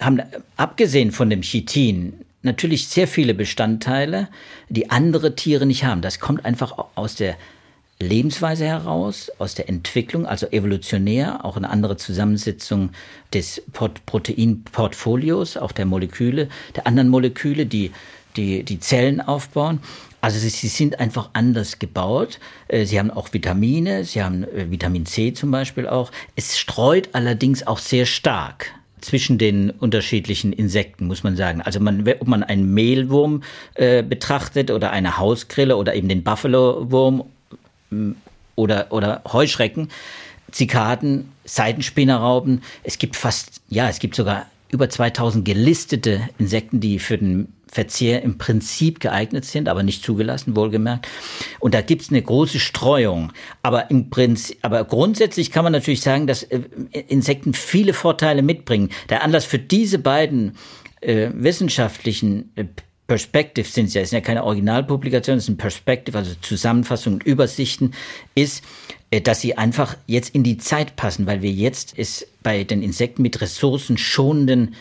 haben 0.00 0.22
abgesehen 0.56 1.12
von 1.12 1.30
dem 1.30 1.42
Chitin 1.42 2.14
natürlich 2.42 2.88
sehr 2.88 3.08
viele 3.08 3.34
Bestandteile, 3.34 4.28
die 4.68 4.90
andere 4.90 5.34
Tiere 5.36 5.66
nicht 5.66 5.84
haben. 5.84 6.02
Das 6.02 6.18
kommt 6.18 6.44
einfach 6.44 6.74
aus 6.94 7.14
der 7.14 7.36
Lebensweise 8.02 8.66
heraus, 8.66 9.30
aus 9.38 9.54
der 9.54 9.68
Entwicklung, 9.68 10.26
also 10.26 10.46
evolutionär, 10.48 11.44
auch 11.44 11.56
eine 11.56 11.70
andere 11.70 11.96
Zusammensetzung 11.96 12.90
des 13.32 13.62
Proteinportfolios, 13.72 15.56
auch 15.56 15.72
der 15.72 15.86
Moleküle, 15.86 16.48
der 16.76 16.86
anderen 16.86 17.08
Moleküle, 17.08 17.66
die 17.66 17.92
die, 18.36 18.62
die 18.62 18.80
Zellen 18.80 19.20
aufbauen. 19.20 19.80
Also 20.20 20.38
sie, 20.38 20.50
sie 20.50 20.68
sind 20.68 21.00
einfach 21.00 21.30
anders 21.32 21.78
gebaut. 21.78 22.38
Äh, 22.68 22.86
sie 22.86 22.98
haben 22.98 23.10
auch 23.10 23.32
Vitamine, 23.32 24.04
sie 24.04 24.22
haben 24.22 24.44
äh, 24.44 24.70
Vitamin 24.70 25.06
C 25.06 25.32
zum 25.32 25.50
Beispiel 25.50 25.86
auch. 25.86 26.12
Es 26.36 26.58
streut 26.58 27.10
allerdings 27.12 27.66
auch 27.66 27.78
sehr 27.78 28.06
stark 28.06 28.72
zwischen 29.00 29.36
den 29.36 29.70
unterschiedlichen 29.70 30.52
Insekten, 30.52 31.08
muss 31.08 31.24
man 31.24 31.34
sagen. 31.34 31.60
Also 31.60 31.80
man, 31.80 32.08
ob 32.20 32.28
man 32.28 32.44
einen 32.44 32.72
Mehlwurm 32.72 33.42
äh, 33.74 34.04
betrachtet 34.04 34.70
oder 34.70 34.92
eine 34.92 35.18
Hausgrille 35.18 35.76
oder 35.76 35.94
eben 35.94 36.08
den 36.08 36.22
Buffalo-Wurm 36.22 37.24
oder, 38.54 38.86
oder 38.90 39.22
Heuschrecken, 39.32 39.88
Zikaden, 40.50 41.32
Seitenspinnerrauben. 41.44 42.62
Es 42.82 42.98
gibt 42.98 43.16
fast, 43.16 43.60
ja, 43.68 43.88
es 43.88 43.98
gibt 43.98 44.14
sogar 44.14 44.46
über 44.70 44.88
2000 44.88 45.44
gelistete 45.44 46.28
Insekten, 46.38 46.80
die 46.80 46.98
für 46.98 47.18
den 47.18 47.52
Verzehr 47.72 48.22
im 48.22 48.36
Prinzip 48.36 49.00
geeignet 49.00 49.46
sind, 49.46 49.66
aber 49.68 49.82
nicht 49.82 50.04
zugelassen, 50.04 50.54
wohlgemerkt. 50.56 51.08
Und 51.58 51.72
da 51.72 51.80
gibt's 51.80 52.10
eine 52.10 52.20
große 52.20 52.58
Streuung. 52.58 53.32
Aber 53.62 53.90
im 53.90 54.10
Prinzip, 54.10 54.58
aber 54.60 54.84
grundsätzlich 54.84 55.50
kann 55.50 55.64
man 55.64 55.72
natürlich 55.72 56.02
sagen, 56.02 56.26
dass 56.26 56.42
äh, 56.42 56.60
Insekten 57.08 57.54
viele 57.54 57.94
Vorteile 57.94 58.42
mitbringen. 58.42 58.90
Der 59.08 59.22
Anlass 59.22 59.46
für 59.46 59.58
diese 59.58 59.98
beiden 59.98 60.56
äh, 61.00 61.30
wissenschaftlichen 61.32 62.52
äh, 62.56 62.66
Perspective 63.12 63.68
sind 63.68 63.88
es 63.88 63.94
ja, 63.94 64.00
es 64.00 64.08
sind 64.08 64.20
ja 64.20 64.24
keine 64.24 64.42
Originalpublikationen, 64.42 65.38
es 65.38 65.44
sind 65.44 65.58
Perspective, 65.58 66.16
also 66.16 66.32
Zusammenfassungen 66.40 67.18
und 67.18 67.26
Übersichten, 67.26 67.92
ist, 68.34 68.64
äh, 69.10 69.20
dass 69.20 69.42
sie 69.42 69.58
einfach 69.58 69.98
jetzt 70.06 70.34
in 70.34 70.42
die 70.42 70.56
Zeit 70.56 70.96
passen, 70.96 71.26
weil 71.26 71.42
wir 71.42 71.50
jetzt 71.50 71.92
es 71.98 72.26
bei 72.42 72.64
den 72.64 72.82
Insekten 72.82 73.20
mit 73.20 73.42
ressourcenschonenden 73.42 74.76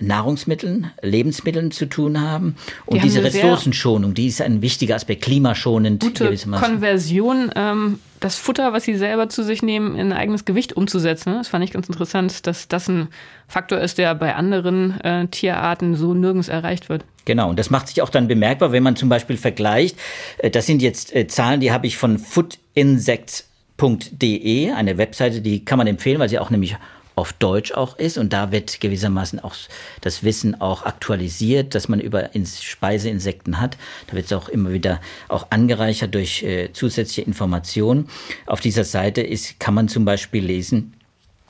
Nahrungsmitteln, 0.00 0.90
Lebensmitteln 1.00 1.70
zu 1.70 1.86
tun 1.86 2.20
haben. 2.20 2.56
Und 2.86 2.96
die 2.96 3.02
diese 3.02 3.22
Ressourcenschonung, 3.22 4.14
die 4.14 4.26
ist 4.26 4.42
ein 4.42 4.62
wichtiger 4.62 4.96
Aspekt, 4.96 5.22
klimaschonend. 5.22 6.02
Gute 6.02 6.36
Konversion, 6.60 7.52
ähm, 7.54 8.00
das 8.18 8.34
Futter, 8.34 8.72
was 8.72 8.82
sie 8.82 8.96
selber 8.96 9.28
zu 9.28 9.44
sich 9.44 9.62
nehmen, 9.62 9.94
in 9.94 10.12
ein 10.12 10.18
eigenes 10.18 10.44
Gewicht 10.44 10.72
umzusetzen. 10.72 11.34
Das 11.34 11.46
fand 11.46 11.62
ich 11.62 11.70
ganz 11.70 11.86
interessant, 11.86 12.48
dass 12.48 12.66
das 12.66 12.88
ein 12.88 13.06
Faktor 13.46 13.78
ist, 13.78 13.98
der 13.98 14.16
bei 14.16 14.34
anderen 14.34 15.00
äh, 15.02 15.28
Tierarten 15.28 15.94
so 15.94 16.14
nirgends 16.14 16.48
erreicht 16.48 16.88
wird. 16.88 17.04
Genau, 17.26 17.50
und 17.50 17.58
das 17.58 17.68
macht 17.68 17.88
sich 17.88 18.00
auch 18.00 18.08
dann 18.08 18.28
bemerkbar, 18.28 18.72
wenn 18.72 18.84
man 18.84 18.96
zum 18.96 19.10
Beispiel 19.10 19.36
vergleicht. 19.36 19.98
Äh, 20.38 20.50
das 20.50 20.64
sind 20.64 20.80
jetzt 20.80 21.14
äh, 21.14 21.26
Zahlen, 21.26 21.60
die 21.60 21.72
habe 21.72 21.86
ich 21.86 21.98
von 21.98 22.18
footinsects.de, 22.18 24.70
eine 24.70 24.96
Webseite, 24.96 25.42
die 25.42 25.62
kann 25.64 25.76
man 25.76 25.86
empfehlen, 25.86 26.18
weil 26.18 26.30
sie 26.30 26.38
auch 26.38 26.48
nämlich 26.50 26.76
auf 27.16 27.32
Deutsch 27.32 27.72
auch 27.72 27.98
ist 27.98 28.18
und 28.18 28.34
da 28.34 28.52
wird 28.52 28.80
gewissermaßen 28.80 29.40
auch 29.40 29.54
das 30.02 30.22
Wissen 30.22 30.60
auch 30.60 30.84
aktualisiert, 30.84 31.74
dass 31.74 31.88
man 31.88 31.98
über 31.98 32.30
Speiseinsekten 32.34 33.58
hat. 33.58 33.78
Da 34.06 34.12
wird 34.12 34.26
es 34.26 34.32
auch 34.34 34.50
immer 34.50 34.70
wieder 34.70 35.00
auch 35.28 35.46
angereichert 35.50 36.14
durch 36.14 36.42
äh, 36.42 36.72
zusätzliche 36.74 37.22
Informationen. 37.22 38.08
Auf 38.44 38.60
dieser 38.60 38.84
Seite 38.84 39.22
ist, 39.22 39.58
kann 39.58 39.74
man 39.74 39.88
zum 39.88 40.04
Beispiel 40.04 40.44
lesen, 40.44 40.92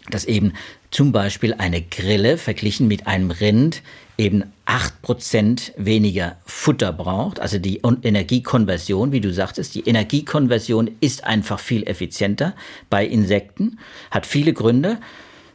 dass 0.09 0.25
eben 0.25 0.52
zum 0.92 1.11
Beispiel 1.11 1.52
eine 1.52 1.83
Grille 1.83 2.38
verglichen 2.38 2.87
mit 2.87 3.09
einem 3.09 3.33
Rind 3.33 3.83
eben 4.16 4.45
acht 4.67 5.01
Prozent 5.01 5.73
weniger 5.77 6.37
Futter 6.45 6.93
braucht. 6.93 7.41
Also 7.41 7.59
die 7.59 7.81
Energiekonversion, 7.83 9.13
wie 9.13 9.21
du 9.21 9.33
sagtest, 9.33 9.75
die 9.75 9.89
Energiekonversion 9.89 10.91
ist 11.01 11.25
einfach 11.25 11.61
viel 11.61 11.85
effizienter 11.85 12.55
bei 12.91 13.07
Insekten, 13.07 13.79
hat 14.11 14.27
viele 14.27 14.53
Gründe 14.53 14.99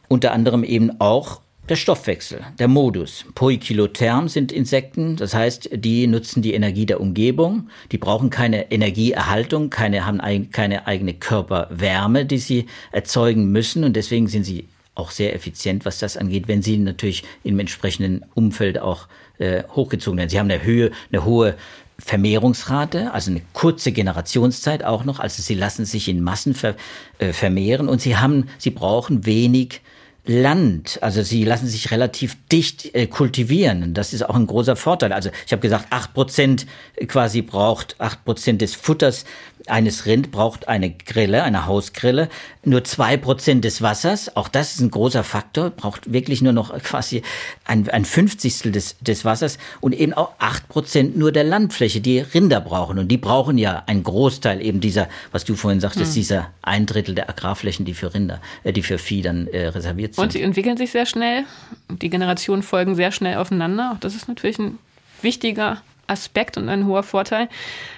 unter 0.08 0.32
anderem 0.32 0.64
eben 0.64 1.00
auch 1.00 1.40
der 1.68 1.76
Stoffwechsel, 1.76 2.40
der 2.58 2.66
Modus. 2.66 3.24
Poikilotherm 3.34 4.28
sind 4.28 4.50
Insekten, 4.50 5.16
das 5.16 5.32
heißt, 5.32 5.70
die 5.72 6.06
nutzen 6.06 6.42
die 6.42 6.54
Energie 6.54 6.86
der 6.86 7.00
Umgebung, 7.00 7.68
die 7.92 7.98
brauchen 7.98 8.30
keine 8.30 8.72
Energieerhaltung, 8.72 9.70
keine, 9.70 10.04
haben 10.04 10.20
ein, 10.20 10.50
keine 10.50 10.86
eigene 10.86 11.14
Körperwärme, 11.14 12.26
die 12.26 12.38
sie 12.38 12.66
erzeugen 12.90 13.52
müssen 13.52 13.84
und 13.84 13.94
deswegen 13.94 14.26
sind 14.26 14.44
sie 14.44 14.68
auch 14.94 15.10
sehr 15.10 15.34
effizient, 15.34 15.84
was 15.84 15.98
das 15.98 16.16
angeht, 16.16 16.48
wenn 16.48 16.62
sie 16.62 16.76
natürlich 16.78 17.24
im 17.44 17.58
entsprechenden 17.58 18.24
Umfeld 18.34 18.78
auch 18.78 19.08
äh, 19.38 19.64
hochgezogen 19.74 20.18
werden. 20.18 20.30
Sie 20.30 20.38
haben 20.38 20.50
eine 20.50 20.62
Höhe, 20.62 20.90
eine 21.10 21.24
hohe 21.24 21.56
Vermehrungsrate, 21.98 23.12
also 23.12 23.30
eine 23.30 23.42
kurze 23.52 23.92
Generationszeit 23.92 24.84
auch 24.84 25.04
noch, 25.04 25.20
also 25.20 25.42
sie 25.42 25.54
lassen 25.54 25.84
sich 25.84 26.08
in 26.08 26.20
Massen 26.20 26.54
ver, 26.54 26.74
äh, 27.18 27.32
vermehren 27.32 27.88
und 27.88 28.00
sie 28.00 28.16
haben, 28.16 28.48
sie 28.58 28.70
brauchen 28.70 29.24
wenig 29.24 29.80
Land. 30.24 30.98
Also 31.02 31.22
sie 31.22 31.44
lassen 31.44 31.66
sich 31.66 31.90
relativ 31.90 32.36
dicht 32.50 32.94
äh, 32.94 33.08
kultivieren. 33.08 33.92
Das 33.92 34.12
ist 34.12 34.22
auch 34.22 34.36
ein 34.36 34.46
großer 34.46 34.76
Vorteil. 34.76 35.12
Also 35.12 35.30
ich 35.46 35.52
habe 35.52 35.60
gesagt, 35.60 35.86
acht 35.90 36.14
Prozent 36.14 36.66
quasi 37.08 37.42
braucht, 37.42 37.96
acht 37.98 38.24
Prozent 38.24 38.62
des 38.62 38.74
Futters 38.74 39.24
eines 39.66 40.06
Rind 40.06 40.30
braucht 40.30 40.68
eine 40.68 40.90
Grille, 40.90 41.42
eine 41.42 41.66
Hausgrille. 41.66 42.28
Nur 42.64 42.84
zwei 42.84 43.16
Prozent 43.16 43.64
des 43.64 43.82
Wassers, 43.82 44.36
auch 44.36 44.48
das 44.48 44.74
ist 44.74 44.80
ein 44.80 44.90
großer 44.90 45.24
Faktor, 45.24 45.70
braucht 45.70 46.12
wirklich 46.12 46.42
nur 46.42 46.52
noch 46.52 46.76
quasi 46.82 47.22
ein, 47.64 47.88
ein 47.88 48.04
Fünfzigstel 48.04 48.72
des, 48.72 48.96
des 49.00 49.24
Wassers 49.24 49.58
und 49.80 49.94
eben 49.94 50.12
auch 50.12 50.32
acht 50.38 50.68
Prozent 50.68 51.16
nur 51.16 51.32
der 51.32 51.44
Landfläche, 51.44 52.00
die 52.00 52.20
Rinder 52.20 52.60
brauchen. 52.60 52.98
Und 52.98 53.08
die 53.08 53.18
brauchen 53.18 53.58
ja 53.58 53.82
einen 53.86 54.02
Großteil 54.02 54.60
eben 54.60 54.80
dieser, 54.80 55.08
was 55.30 55.44
du 55.44 55.54
vorhin 55.54 55.80
sagtest, 55.80 56.12
hm. 56.12 56.14
dieser 56.14 56.50
ein 56.62 56.86
Drittel 56.86 57.14
der 57.14 57.28
Agrarflächen, 57.28 57.84
die 57.84 57.94
für 57.94 58.14
Rinder, 58.14 58.40
äh, 58.64 58.72
die 58.72 58.82
für 58.82 58.98
Vieh 58.98 59.22
dann 59.22 59.46
äh, 59.48 59.68
reserviert 59.68 60.14
sind. 60.14 60.24
Und 60.24 60.32
sie 60.32 60.42
entwickeln 60.42 60.76
sich 60.76 60.90
sehr 60.90 61.06
schnell. 61.06 61.44
Die 61.88 62.10
Generationen 62.10 62.62
folgen 62.62 62.94
sehr 62.94 63.12
schnell 63.12 63.36
aufeinander. 63.36 63.92
Auch 63.94 64.00
das 64.00 64.14
ist 64.14 64.28
natürlich 64.28 64.58
ein 64.58 64.78
wichtiger 65.20 65.82
Aspekt 66.06 66.56
und 66.56 66.68
ein 66.68 66.86
hoher 66.86 67.02
Vorteil. 67.02 67.48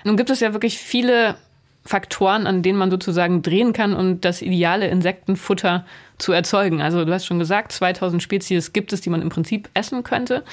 Nun 0.04 0.16
gibt 0.16 0.30
es 0.30 0.40
ja 0.40 0.52
wirklich 0.52 0.78
viele 0.78 1.36
Faktoren, 1.84 2.46
an 2.46 2.62
denen 2.62 2.78
man 2.78 2.90
sozusagen 2.90 3.42
drehen 3.42 3.72
kann 3.72 3.94
um 3.94 4.20
das 4.20 4.40
ideale 4.40 4.88
Insektenfutter 4.88 5.84
zu 6.18 6.32
erzeugen. 6.32 6.80
Also 6.80 7.04
du 7.04 7.12
hast 7.12 7.26
schon 7.26 7.38
gesagt, 7.38 7.72
2000 7.72 8.22
Spezies 8.22 8.72
gibt 8.72 8.92
es, 8.92 9.02
die 9.02 9.10
man 9.10 9.20
im 9.20 9.28
Prinzip 9.28 9.68
essen 9.74 10.02
könnte. 10.02 10.44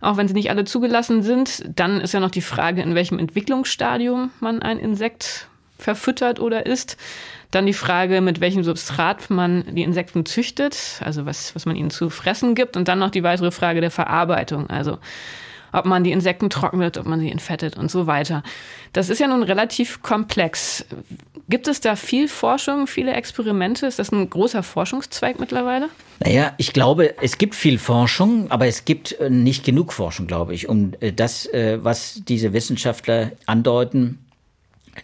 Auch 0.00 0.16
wenn 0.16 0.28
sie 0.28 0.34
nicht 0.34 0.50
alle 0.50 0.64
zugelassen 0.64 1.22
sind, 1.22 1.64
dann 1.74 2.00
ist 2.00 2.12
ja 2.12 2.20
noch 2.20 2.30
die 2.30 2.42
Frage, 2.42 2.82
in 2.82 2.94
welchem 2.94 3.18
Entwicklungsstadium 3.18 4.30
man 4.40 4.62
ein 4.62 4.78
Insekt 4.78 5.48
verfüttert 5.78 6.38
oder 6.38 6.66
isst. 6.66 6.96
Dann 7.50 7.66
die 7.66 7.72
Frage, 7.72 8.20
mit 8.20 8.40
welchem 8.40 8.62
Substrat 8.62 9.30
man 9.30 9.64
die 9.74 9.82
Insekten 9.82 10.26
züchtet, 10.26 11.00
also 11.02 11.24
was, 11.24 11.54
was 11.54 11.64
man 11.64 11.76
ihnen 11.76 11.90
zu 11.90 12.10
fressen 12.10 12.54
gibt. 12.54 12.76
Und 12.76 12.88
dann 12.88 12.98
noch 12.98 13.10
die 13.10 13.22
weitere 13.22 13.50
Frage 13.50 13.80
der 13.80 13.90
Verarbeitung. 13.90 14.68
Also 14.68 14.98
ob 15.72 15.84
man 15.84 16.04
die 16.04 16.12
Insekten 16.12 16.50
trocknet, 16.50 16.98
ob 16.98 17.06
man 17.06 17.20
sie 17.20 17.30
entfettet 17.30 17.76
und 17.76 17.90
so 17.90 18.06
weiter. 18.06 18.42
Das 18.92 19.08
ist 19.08 19.18
ja 19.18 19.28
nun 19.28 19.42
relativ 19.42 20.02
komplex. 20.02 20.84
Gibt 21.48 21.68
es 21.68 21.80
da 21.80 21.96
viel 21.96 22.28
Forschung, 22.28 22.86
viele 22.86 23.12
Experimente? 23.12 23.86
Ist 23.86 23.98
das 23.98 24.12
ein 24.12 24.28
großer 24.28 24.62
Forschungszweig 24.62 25.40
mittlerweile? 25.40 25.88
Naja, 26.20 26.52
ich 26.58 26.72
glaube, 26.72 27.14
es 27.22 27.38
gibt 27.38 27.54
viel 27.54 27.78
Forschung, 27.78 28.50
aber 28.50 28.66
es 28.66 28.84
gibt 28.84 29.12
äh, 29.12 29.30
nicht 29.30 29.64
genug 29.64 29.92
Forschung, 29.92 30.26
glaube 30.26 30.54
ich, 30.54 30.68
um 30.68 30.92
äh, 31.00 31.12
das, 31.12 31.46
äh, 31.46 31.78
was 31.82 32.22
diese 32.26 32.52
Wissenschaftler 32.52 33.32
andeuten, 33.46 34.18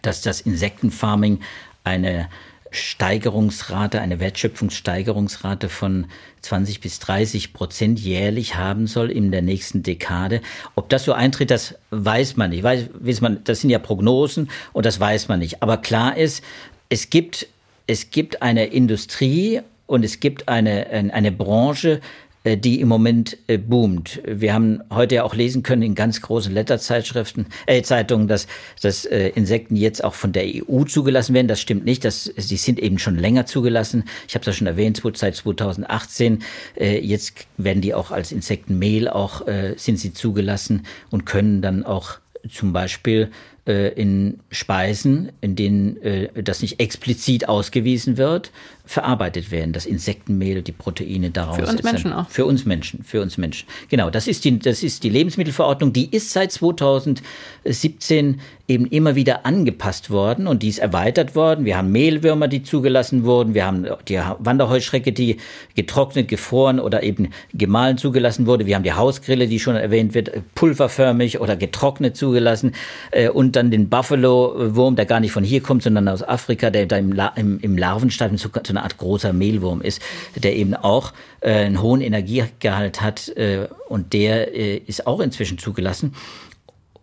dass 0.02 0.22
das 0.22 0.40
Insektenfarming 0.40 1.40
eine 1.84 2.28
Steigerungsrate, 2.76 4.00
eine 4.00 4.20
Wertschöpfungssteigerungsrate 4.20 5.68
von 5.68 6.06
20 6.42 6.80
bis 6.80 6.98
30 6.98 7.52
Prozent 7.52 8.00
jährlich 8.00 8.56
haben 8.56 8.86
soll 8.86 9.10
in 9.10 9.30
der 9.30 9.42
nächsten 9.42 9.82
Dekade. 9.82 10.40
Ob 10.74 10.88
das 10.88 11.04
so 11.04 11.12
eintritt, 11.12 11.50
das 11.50 11.76
weiß 11.90 12.36
man 12.36 12.50
nicht. 12.50 12.62
Weiß, 12.62 12.88
weiß 12.92 13.20
man, 13.20 13.42
das 13.44 13.60
sind 13.60 13.70
ja 13.70 13.78
Prognosen 13.78 14.50
und 14.72 14.86
das 14.86 15.00
weiß 15.00 15.28
man 15.28 15.38
nicht. 15.38 15.62
Aber 15.62 15.78
klar 15.78 16.16
ist, 16.16 16.42
es 16.88 17.10
gibt, 17.10 17.46
es 17.86 18.10
gibt 18.10 18.42
eine 18.42 18.66
Industrie 18.66 19.62
und 19.86 20.04
es 20.04 20.20
gibt 20.20 20.48
eine, 20.48 20.86
eine 20.88 21.32
Branche, 21.32 22.00
die 22.44 22.80
im 22.80 22.88
Moment 22.88 23.38
äh, 23.46 23.56
boomt. 23.56 24.20
Wir 24.26 24.52
haben 24.52 24.82
heute 24.90 25.16
ja 25.16 25.22
auch 25.24 25.34
lesen 25.34 25.62
können 25.62 25.82
in 25.82 25.94
ganz 25.94 26.20
großen 26.20 26.52
Letterzeitschriften, 26.52 27.46
äh, 27.66 27.82
Zeitungen, 27.82 28.28
dass, 28.28 28.46
dass 28.82 29.06
äh, 29.06 29.28
Insekten 29.28 29.76
jetzt 29.76 30.04
auch 30.04 30.14
von 30.14 30.32
der 30.32 30.44
EU 30.46 30.84
zugelassen 30.84 31.34
werden. 31.34 31.48
Das 31.48 31.60
stimmt 31.60 31.84
nicht. 31.84 32.04
Das, 32.04 32.24
sie 32.24 32.56
sind 32.56 32.78
eben 32.78 32.98
schon 32.98 33.16
länger 33.16 33.46
zugelassen. 33.46 34.04
Ich 34.28 34.34
habe 34.34 34.42
es 34.42 34.46
ja 34.46 34.52
schon 34.52 34.66
erwähnt, 34.66 35.02
seit 35.14 35.36
2018. 35.36 36.42
Äh, 36.76 36.98
jetzt 36.98 37.46
werden 37.56 37.80
die 37.80 37.94
auch 37.94 38.10
als 38.10 38.30
Insektenmehl 38.30 39.08
auch 39.08 39.46
äh, 39.46 39.74
sind 39.76 39.98
sie 39.98 40.12
zugelassen 40.12 40.84
und 41.10 41.24
können 41.24 41.62
dann 41.62 41.84
auch 41.84 42.18
zum 42.50 42.72
Beispiel 42.72 43.30
äh, 43.66 43.88
in 43.94 44.40
Speisen, 44.50 45.32
in 45.40 45.56
denen 45.56 45.96
äh, 46.02 46.42
das 46.42 46.60
nicht 46.60 46.80
explizit 46.80 47.48
ausgewiesen 47.48 48.16
wird, 48.16 48.52
verarbeitet 48.86 49.50
werden. 49.50 49.72
Das 49.72 49.86
Insektenmehl, 49.86 50.62
die 50.62 50.72
Proteine 50.72 51.30
daraus. 51.30 51.56
Für 51.56 51.66
uns 51.66 51.82
Menschen 51.82 52.12
auch. 52.12 52.28
Für 52.28 52.44
uns 52.44 52.66
Menschen, 52.66 53.02
für 53.02 53.22
uns 53.22 53.38
Menschen. 53.38 53.66
Genau, 53.88 54.10
das 54.10 54.26
ist 54.26 54.44
die, 54.44 54.58
das 54.58 54.82
ist 54.82 55.04
die 55.04 55.08
Lebensmittelverordnung. 55.08 55.92
Die 55.92 56.14
ist 56.14 56.32
seit 56.32 56.52
2017 56.52 58.40
eben 58.66 58.86
immer 58.86 59.14
wieder 59.14 59.44
angepasst 59.44 60.10
worden 60.10 60.46
und 60.46 60.62
die 60.62 60.68
ist 60.68 60.78
erweitert 60.78 61.34
worden. 61.34 61.66
Wir 61.66 61.76
haben 61.76 61.92
Mehlwürmer, 61.92 62.48
die 62.48 62.62
zugelassen 62.62 63.24
wurden. 63.24 63.52
Wir 63.52 63.66
haben 63.66 63.86
die 64.08 64.18
Wanderheuschrecke, 64.38 65.12
die 65.12 65.36
getrocknet, 65.74 66.28
gefroren 66.28 66.80
oder 66.80 67.02
eben 67.02 67.28
gemahlen 67.52 67.98
zugelassen 67.98 68.46
wurde. 68.46 68.64
Wir 68.64 68.76
haben 68.76 68.82
die 68.82 68.94
Hausgrille, 68.94 69.48
die 69.48 69.60
schon 69.60 69.76
erwähnt 69.76 70.14
wird, 70.14 70.30
pulverförmig 70.54 71.40
oder 71.40 71.56
getrocknet 71.56 72.16
zugelassen. 72.16 72.72
Äh, 73.10 73.28
und 73.28 73.56
dann 73.56 73.70
den 73.70 73.90
Buffalo-Wurm, 73.90 74.96
der 74.96 75.04
gar 75.04 75.20
nicht 75.20 75.32
von 75.32 75.44
hier 75.44 75.62
kommt, 75.62 75.82
sondern 75.82 76.08
aus 76.08 76.22
Afrika, 76.22 76.70
der 76.70 76.86
da 76.86 76.96
im, 76.96 77.12
La 77.12 77.28
im, 77.36 77.60
im 77.60 77.76
Larvenstadium 77.76 78.38
so, 78.38 78.48
eine 78.76 78.84
Art 78.84 78.98
großer 78.98 79.32
Mehlwurm 79.32 79.80
ist, 79.80 80.00
der 80.36 80.56
eben 80.56 80.74
auch 80.74 81.12
äh, 81.40 81.52
einen 81.52 81.80
hohen 81.80 82.00
Energiegehalt 82.00 83.00
hat 83.00 83.28
äh, 83.30 83.68
und 83.88 84.12
der 84.12 84.54
äh, 84.54 84.76
ist 84.76 85.06
auch 85.06 85.20
inzwischen 85.20 85.58
zugelassen 85.58 86.14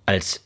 als 0.06 0.44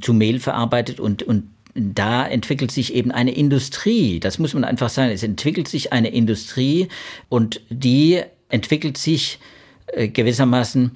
zu 0.00 0.14
Mehl 0.14 0.38
verarbeitet 0.38 1.00
und, 1.00 1.24
und 1.24 1.50
da 1.74 2.24
entwickelt 2.24 2.70
sich 2.70 2.94
eben 2.94 3.10
eine 3.10 3.32
Industrie. 3.32 4.20
Das 4.20 4.38
muss 4.38 4.54
man 4.54 4.62
einfach 4.62 4.88
sagen. 4.88 5.10
Es 5.10 5.24
entwickelt 5.24 5.66
sich 5.66 5.92
eine 5.92 6.10
Industrie 6.10 6.86
und 7.28 7.60
die 7.70 8.22
entwickelt 8.48 8.96
sich 8.96 9.40
gewissermaßen 9.96 10.92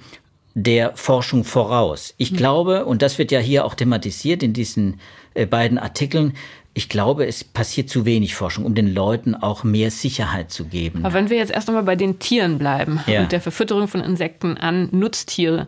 der 0.53 0.95
Forschung 0.95 1.43
voraus. 1.43 2.13
Ich 2.17 2.29
hm. 2.29 2.37
glaube, 2.37 2.85
und 2.85 3.01
das 3.01 3.17
wird 3.17 3.33
ja 3.33 3.39
hier 3.39 3.65
auch 3.65 3.75
thematisiert 3.75 4.41
in 4.41 4.53
diesen 4.53 5.01
beiden 5.49 5.77
Artikeln, 5.77 6.33
ich 6.79 6.87
glaube, 6.87 7.27
es 7.27 7.43
passiert 7.43 7.89
zu 7.89 8.05
wenig 8.05 8.35
Forschung, 8.35 8.63
um 8.63 8.73
den 8.73 8.93
Leuten 8.93 9.35
auch 9.35 9.65
mehr 9.65 9.91
Sicherheit 9.91 10.49
zu 10.49 10.63
geben. 10.63 11.03
Aber 11.03 11.13
wenn 11.13 11.29
wir 11.29 11.35
jetzt 11.35 11.51
erst 11.51 11.67
einmal 11.67 11.83
bei 11.83 11.97
den 11.97 12.19
Tieren 12.19 12.57
bleiben 12.57 13.01
ja. 13.05 13.19
und 13.19 13.33
der 13.33 13.41
Verfütterung 13.41 13.89
von 13.89 13.99
Insekten 13.99 14.55
an 14.55 14.87
Nutztiere. 14.93 15.67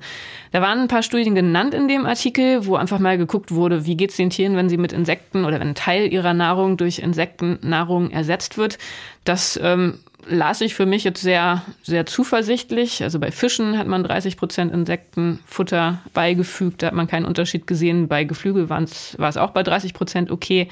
Da 0.54 0.62
waren 0.62 0.80
ein 0.80 0.88
paar 0.88 1.04
Studien 1.04 1.36
genannt 1.36 1.74
in 1.74 1.90
dem 1.90 2.06
Artikel, 2.06 2.66
wo 2.66 2.78
einfach 2.78 2.98
mal 3.00 3.18
geguckt 3.18 3.52
wurde, 3.52 3.86
wie 3.86 3.98
geht 3.98 4.12
es 4.12 4.16
den 4.16 4.30
Tieren, 4.30 4.56
wenn 4.56 4.70
sie 4.70 4.78
mit 4.78 4.94
Insekten 4.94 5.44
oder 5.44 5.60
wenn 5.60 5.68
ein 5.68 5.76
Teil 5.76 6.14
ihrer 6.14 6.34
Nahrung 6.34 6.78
durch 6.78 7.00
Insektennahrung 7.00 8.10
ersetzt 8.12 8.58
wird. 8.58 8.78
Das 9.26 9.60
ähm, 9.62 10.00
las 10.28 10.62
ich 10.62 10.76
für 10.76 10.86
mich 10.86 11.04
jetzt 11.04 11.22
sehr, 11.22 11.64
sehr 11.84 12.06
zuversichtlich. 12.06 13.04
Also 13.04 13.20
bei 13.20 13.32
Fischen 13.32 13.78
hat 13.78 13.88
man 13.88 14.04
30 14.04 14.38
Prozent 14.38 14.74
Insektenfutter 14.74 16.00
beigefügt. 16.14 16.82
Da 16.84 16.88
hat 16.88 16.94
man 16.94 17.08
keinen 17.08 17.26
Unterschied 17.26 17.68
gesehen. 17.68 18.08
Bei 18.08 18.24
Geflügel 18.24 18.70
war 18.70 18.82
es 18.82 19.38
auch 19.38 19.52
bei 19.52 19.64
30 19.64 19.94
Prozent 19.94 20.32
okay. 20.32 20.68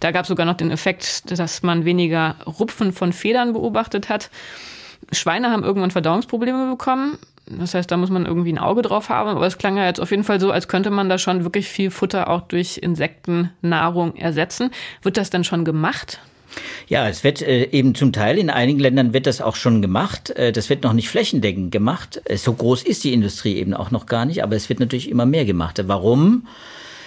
Da 0.00 0.10
gab 0.10 0.22
es 0.22 0.28
sogar 0.28 0.46
noch 0.46 0.56
den 0.56 0.70
Effekt, 0.70 1.30
dass 1.30 1.62
man 1.62 1.84
weniger 1.84 2.36
Rupfen 2.46 2.92
von 2.92 3.12
Federn 3.12 3.52
beobachtet 3.52 4.08
hat. 4.08 4.30
Schweine 5.12 5.50
haben 5.50 5.64
irgendwann 5.64 5.90
Verdauungsprobleme 5.90 6.70
bekommen. 6.70 7.18
Das 7.46 7.74
heißt, 7.74 7.90
da 7.90 7.96
muss 7.96 8.10
man 8.10 8.24
irgendwie 8.24 8.52
ein 8.52 8.58
Auge 8.58 8.82
drauf 8.82 9.08
haben. 9.08 9.30
Aber 9.30 9.46
es 9.46 9.58
klang 9.58 9.76
ja 9.76 9.84
jetzt 9.84 10.00
auf 10.00 10.10
jeden 10.10 10.24
Fall 10.24 10.40
so, 10.40 10.50
als 10.50 10.68
könnte 10.68 10.90
man 10.90 11.08
da 11.08 11.18
schon 11.18 11.44
wirklich 11.44 11.68
viel 11.68 11.90
Futter 11.90 12.28
auch 12.28 12.42
durch 12.42 12.78
Insektennahrung 12.78 14.16
ersetzen. 14.16 14.70
Wird 15.02 15.16
das 15.16 15.30
denn 15.30 15.44
schon 15.44 15.64
gemacht? 15.64 16.20
Ja, 16.88 17.08
es 17.08 17.24
wird 17.24 17.42
äh, 17.42 17.64
eben 17.70 17.94
zum 17.94 18.12
Teil, 18.12 18.38
in 18.38 18.50
einigen 18.50 18.78
Ländern 18.78 19.12
wird 19.12 19.26
das 19.26 19.40
auch 19.40 19.56
schon 19.56 19.82
gemacht. 19.82 20.30
Äh, 20.30 20.52
das 20.52 20.68
wird 20.68 20.82
noch 20.82 20.92
nicht 20.92 21.08
flächendeckend 21.08 21.70
gemacht. 21.70 22.20
Äh, 22.24 22.36
so 22.36 22.52
groß 22.52 22.82
ist 22.82 23.04
die 23.04 23.12
Industrie 23.12 23.56
eben 23.56 23.74
auch 23.74 23.90
noch 23.90 24.06
gar 24.06 24.24
nicht, 24.24 24.42
aber 24.42 24.56
es 24.56 24.68
wird 24.68 24.80
natürlich 24.80 25.10
immer 25.10 25.26
mehr 25.26 25.44
gemacht. 25.44 25.82
Warum? 25.86 26.46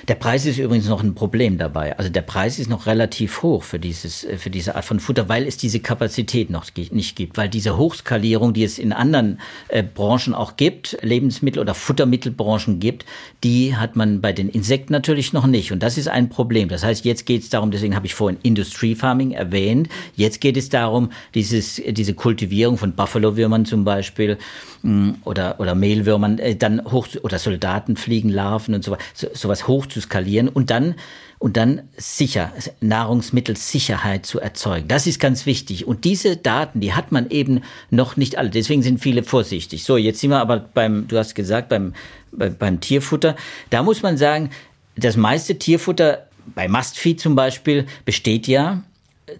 Der 0.07 0.15
Preis 0.15 0.45
ist 0.45 0.59
übrigens 0.59 0.87
noch 0.87 1.01
ein 1.01 1.15
Problem 1.15 1.57
dabei. 1.57 1.97
Also 1.97 2.11
der 2.11 2.21
Preis 2.21 2.59
ist 2.59 2.69
noch 2.69 2.85
relativ 2.85 3.41
hoch 3.41 3.63
für 3.63 3.79
dieses, 3.79 4.23
äh, 4.23 4.37
für 4.37 4.51
diese 4.51 4.75
Art 4.75 4.85
von 4.85 4.99
Futter, 4.99 5.29
weil 5.29 5.47
es 5.47 5.57
diese 5.57 5.79
Kapazität 5.79 6.51
noch 6.51 6.65
nicht 6.91 7.15
gibt, 7.15 7.37
weil 7.37 7.49
diese 7.49 7.77
Hochskalierung, 7.77 8.53
die 8.53 8.63
es 8.63 8.77
in 8.77 8.93
anderen 8.93 9.39
äh, 9.67 9.81
Branchen 9.81 10.35
auch 10.35 10.57
gibt, 10.57 10.97
Lebensmittel- 11.01 11.59
oder 11.59 11.73
Futtermittelbranchen 11.73 12.79
gibt, 12.79 13.05
die 13.43 13.75
hat 13.75 13.95
man 13.95 14.21
bei 14.21 14.31
den 14.31 14.49
Insekten 14.49 14.93
natürlich 14.93 15.33
noch 15.33 15.47
nicht. 15.47 15.71
Und 15.71 15.81
das 15.81 15.97
ist 15.97 16.07
ein 16.07 16.29
Problem. 16.29 16.69
Das 16.69 16.83
heißt, 16.83 17.03
jetzt 17.03 17.25
geht 17.25 17.41
es 17.41 17.49
darum, 17.49 17.71
deswegen 17.71 17.95
habe 17.95 18.05
ich 18.05 18.13
vorhin 18.13 18.37
Industry 18.43 18.93
Farming 18.93 19.31
erwähnt, 19.31 19.89
jetzt 20.15 20.39
geht 20.39 20.57
es 20.57 20.69
darum, 20.69 21.09
dieses, 21.33 21.81
diese 21.87 22.13
Kultivierung 22.13 22.77
von 22.77 22.93
Buffalo-Würmern 22.93 23.65
zum 23.65 23.83
Beispiel 23.83 24.37
mm, 24.83 25.11
oder, 25.23 25.59
oder 25.59 25.73
Mehlwürmern, 25.73 26.37
äh, 26.37 26.55
dann 26.55 26.83
hoch, 26.91 27.07
oder 27.23 27.39
Soldatenfliegenlarven 27.39 28.75
und 28.75 28.83
so, 28.83 28.97
so 29.15 29.27
sowas 29.33 29.67
hoch 29.67 29.87
zu 29.95 30.01
skalieren 30.01 30.49
und 30.49 30.71
dann 30.71 30.95
und 31.39 31.55
dann 31.55 31.83
sicher 31.95 32.51
Nahrungsmittelsicherheit 32.81 34.25
zu 34.25 34.39
erzeugen. 34.41 34.89
Das 34.89 35.07
ist 35.07 35.19
ganz 35.19 35.45
wichtig. 35.45 35.87
Und 35.87 36.03
diese 36.03 36.35
Daten, 36.35 36.81
die 36.81 36.93
hat 36.93 37.13
man 37.13 37.29
eben 37.29 37.61
noch 37.89 38.17
nicht 38.17 38.37
alle. 38.37 38.49
Deswegen 38.49 38.81
sind 38.83 38.99
viele 38.99 39.23
vorsichtig. 39.23 39.85
So, 39.85 39.95
jetzt 39.95 40.19
sind 40.19 40.31
wir 40.31 40.39
aber 40.39 40.59
beim, 40.59 41.07
du 41.07 41.17
hast 41.17 41.33
gesagt, 41.33 41.69
beim, 41.69 41.93
beim 42.31 42.81
Tierfutter. 42.81 43.35
Da 43.69 43.83
muss 43.83 44.01
man 44.01 44.17
sagen, 44.17 44.49
das 44.97 45.15
meiste 45.15 45.57
Tierfutter 45.57 46.27
bei 46.55 46.67
Mastvieh 46.67 47.15
zum 47.15 47.35
Beispiel 47.35 47.85
besteht 48.03 48.47
ja 48.47 48.83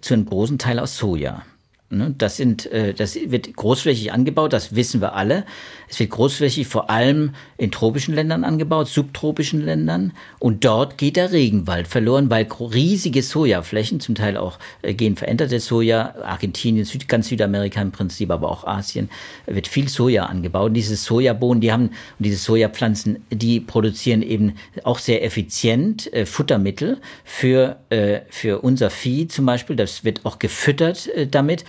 zu 0.00 0.14
einem 0.14 0.24
großen 0.24 0.58
Teil 0.58 0.78
aus 0.78 0.96
Soja. 0.96 1.44
Ne, 1.88 2.14
das 2.18 2.36
sind, 2.36 2.66
äh, 2.72 2.94
das 2.94 3.14
wird 3.14 3.54
großflächig 3.54 4.12
angebaut, 4.12 4.52
das 4.52 4.74
wissen 4.74 5.00
wir 5.00 5.14
alle. 5.14 5.44
Es 5.88 6.00
wird 6.00 6.10
großflächig 6.10 6.66
vor 6.66 6.90
allem 6.90 7.30
in 7.58 7.70
tropischen 7.70 8.14
Ländern 8.14 8.44
angebaut, 8.44 8.88
subtropischen 8.88 9.64
Ländern. 9.64 10.12
Und 10.38 10.64
dort 10.64 10.98
geht 10.98 11.16
der 11.16 11.32
Regenwald 11.32 11.86
verloren, 11.86 12.28
weil 12.30 12.46
riesige 12.60 13.22
Sojaflächen, 13.22 14.00
zum 14.00 14.14
Teil 14.14 14.36
auch 14.36 14.58
äh, 14.82 14.94
genveränderte 14.94 15.60
Soja, 15.60 16.14
Argentinien, 16.22 16.84
Süd, 16.84 17.08
ganz 17.08 17.28
Südamerika 17.28 17.80
im 17.80 17.92
Prinzip, 17.92 18.30
aber 18.30 18.50
auch 18.50 18.64
Asien, 18.64 19.08
wird 19.46 19.68
viel 19.68 19.88
Soja 19.88 20.26
angebaut. 20.26 20.68
Und 20.68 20.74
diese 20.74 20.96
Sojabohnen, 20.96 21.60
die 21.60 21.72
haben, 21.72 21.88
und 21.88 21.94
diese 22.18 22.36
Sojapflanzen, 22.36 23.24
die 23.30 23.60
produzieren 23.60 24.22
eben 24.22 24.54
auch 24.84 24.98
sehr 24.98 25.24
effizient 25.24 26.12
äh, 26.12 26.26
Futtermittel 26.26 26.98
für, 27.24 27.76
äh, 27.90 28.20
für 28.28 28.60
unser 28.60 28.90
Vieh 28.90 29.28
zum 29.28 29.46
Beispiel. 29.46 29.76
Das 29.76 30.04
wird 30.04 30.24
auch 30.24 30.38
gefüttert 30.38 31.06
äh, 31.08 31.26
damit. 31.26 31.64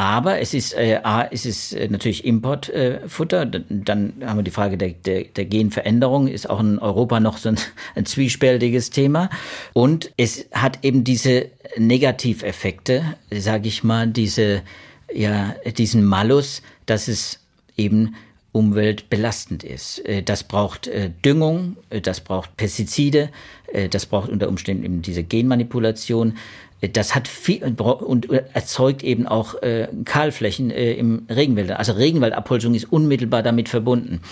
Aber 0.00 0.40
es 0.40 0.54
ist, 0.54 0.72
äh, 0.72 0.98
A, 1.02 1.28
es 1.30 1.44
ist 1.44 1.74
äh, 1.74 1.86
natürlich 1.86 2.24
Importfutter. 2.24 3.42
Äh, 3.42 3.60
Dann 3.68 4.14
haben 4.24 4.38
wir 4.38 4.42
die 4.42 4.50
Frage 4.50 4.78
der, 4.78 4.92
der, 4.92 5.24
der 5.24 5.44
Genveränderung, 5.44 6.26
ist 6.26 6.48
auch 6.48 6.60
in 6.60 6.78
Europa 6.78 7.20
noch 7.20 7.36
so 7.36 7.50
ein, 7.50 7.58
ein 7.94 8.06
zwiespältiges 8.06 8.88
Thema. 8.88 9.28
Und 9.74 10.10
es 10.16 10.46
hat 10.52 10.78
eben 10.86 11.04
diese 11.04 11.50
Negativeffekte, 11.76 13.14
sage 13.30 13.68
ich 13.68 13.84
mal, 13.84 14.06
diese, 14.06 14.62
ja, 15.12 15.54
diesen 15.76 16.02
Malus, 16.06 16.62
dass 16.86 17.06
es 17.06 17.38
eben 17.76 18.14
umweltbelastend 18.52 19.64
ist. 19.64 19.98
Äh, 20.06 20.22
das 20.22 20.44
braucht 20.44 20.86
äh, 20.86 21.10
Düngung, 21.22 21.76
das 21.90 22.22
braucht 22.22 22.56
Pestizide, 22.56 23.28
das 23.90 24.06
braucht 24.06 24.30
unter 24.30 24.48
Umständen 24.48 24.82
eben 24.82 25.02
diese 25.02 25.22
Genmanipulation 25.22 26.38
das 26.80 27.14
hat 27.14 27.28
viel 27.28 27.62
und 27.62 28.30
erzeugt 28.30 29.02
eben 29.02 29.26
auch 29.26 29.62
äh, 29.62 29.88
Kahlflächen 30.04 30.70
äh, 30.70 30.92
im 30.94 31.26
Regenwälder. 31.28 31.78
Also 31.78 31.92
Regenwaldabholzung 31.92 32.74
ist 32.74 32.90
unmittelbar 32.90 33.42
damit 33.42 33.68
verbunden. 33.68 34.22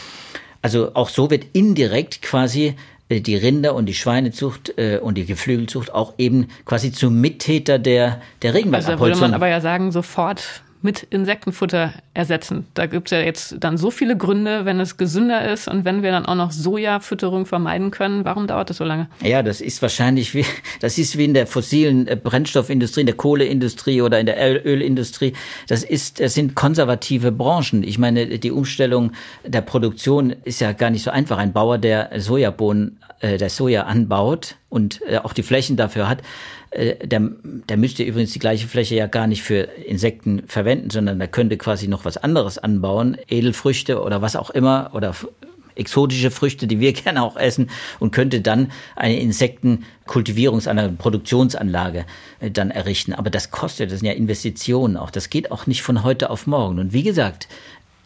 Also 0.62 0.94
auch 0.94 1.08
so 1.10 1.30
wird 1.30 1.44
indirekt 1.52 2.22
quasi 2.22 2.74
äh, 3.08 3.20
die 3.20 3.36
Rinder- 3.36 3.74
und 3.74 3.86
die 3.86 3.94
Schweinezucht 3.94 4.78
äh, 4.78 4.98
und 4.98 5.16
die 5.16 5.26
Geflügelzucht 5.26 5.92
auch 5.92 6.14
eben 6.18 6.48
quasi 6.64 6.90
zum 6.90 7.20
Mittäter 7.20 7.78
der, 7.78 8.20
der 8.42 8.54
Regenwaldabholzung. 8.54 9.06
Also 9.06 9.20
würde 9.20 9.30
man 9.30 9.34
aber 9.34 9.48
ja 9.48 9.60
sagen, 9.60 9.92
sofort 9.92 10.62
mit 10.80 11.02
Insektenfutter 11.10 11.92
ersetzen. 12.14 12.66
Da 12.74 12.86
gibt 12.86 13.08
es 13.08 13.18
ja 13.18 13.24
jetzt 13.24 13.56
dann 13.60 13.76
so 13.76 13.90
viele 13.90 14.16
Gründe, 14.16 14.64
wenn 14.64 14.78
es 14.80 14.96
gesünder 14.96 15.50
ist 15.50 15.68
und 15.68 15.84
wenn 15.84 16.02
wir 16.02 16.12
dann 16.12 16.26
auch 16.26 16.34
noch 16.34 16.52
Sojafütterung 16.52 17.46
vermeiden 17.46 17.90
können. 17.90 18.24
Warum 18.24 18.46
dauert 18.46 18.70
das 18.70 18.76
so 18.76 18.84
lange? 18.84 19.08
Ja, 19.22 19.42
das 19.42 19.60
ist 19.60 19.82
wahrscheinlich 19.82 20.34
wie, 20.34 20.44
das 20.80 20.98
ist 20.98 21.18
wie 21.18 21.24
in 21.24 21.34
der 21.34 21.46
fossilen 21.46 22.06
äh, 22.06 22.16
Brennstoffindustrie, 22.16 23.00
in 23.00 23.06
der 23.06 23.16
Kohleindustrie 23.16 24.02
oder 24.02 24.20
in 24.20 24.26
der 24.26 24.66
Ölindustrie. 24.66 25.32
Das 25.68 25.82
ist, 25.82 26.20
das 26.20 26.34
sind 26.34 26.54
konservative 26.54 27.32
Branchen. 27.32 27.82
Ich 27.82 27.98
meine, 27.98 28.38
die 28.38 28.50
Umstellung 28.50 29.12
der 29.44 29.62
Produktion 29.62 30.34
ist 30.44 30.60
ja 30.60 30.72
gar 30.72 30.90
nicht 30.90 31.02
so 31.02 31.10
einfach. 31.10 31.38
Ein 31.38 31.52
Bauer, 31.52 31.78
der 31.78 32.10
Sojabohnen, 32.20 32.98
äh, 33.20 33.36
der 33.36 33.50
Soja 33.50 33.82
anbaut 33.82 34.56
und 34.68 35.00
äh, 35.08 35.18
auch 35.18 35.32
die 35.32 35.42
Flächen 35.42 35.76
dafür 35.76 36.08
hat, 36.08 36.22
äh, 36.70 37.06
der, 37.06 37.20
der 37.42 37.76
müsste 37.76 38.02
übrigens 38.02 38.32
die 38.32 38.38
gleiche 38.38 38.68
Fläche 38.68 38.94
ja 38.94 39.06
gar 39.06 39.26
nicht 39.26 39.42
für 39.42 39.62
Insekten 39.86 40.42
verwenden, 40.46 40.90
sondern 40.90 41.18
der 41.18 41.28
könnte 41.28 41.56
quasi 41.56 41.88
noch 41.88 42.04
was 42.04 42.16
anderes 42.16 42.58
anbauen, 42.58 43.16
Edelfrüchte 43.28 44.02
oder 44.02 44.22
was 44.22 44.36
auch 44.36 44.50
immer 44.50 44.90
oder 44.92 45.14
exotische 45.78 46.30
Früchte, 46.30 46.66
die 46.66 46.80
wir 46.80 46.92
gerne 47.04 47.22
auch 47.22 47.36
essen 47.36 47.70
und 47.98 48.10
könnte 48.10 48.40
dann 48.40 48.72
eine 48.96 49.18
Insektenkultivierungsanlage, 49.20 50.92
Produktionsanlage 50.94 52.04
äh, 52.40 52.50
dann 52.50 52.70
errichten. 52.70 53.14
Aber 53.14 53.30
das 53.30 53.50
kostet, 53.50 53.90
das 53.90 54.00
sind 54.00 54.08
ja 54.08 54.14
Investitionen 54.14 54.96
auch. 54.96 55.10
Das 55.10 55.30
geht 55.30 55.50
auch 55.50 55.66
nicht 55.66 55.82
von 55.82 56.02
heute 56.02 56.30
auf 56.30 56.46
morgen. 56.46 56.78
Und 56.78 56.92
wie 56.92 57.02
gesagt, 57.02 57.48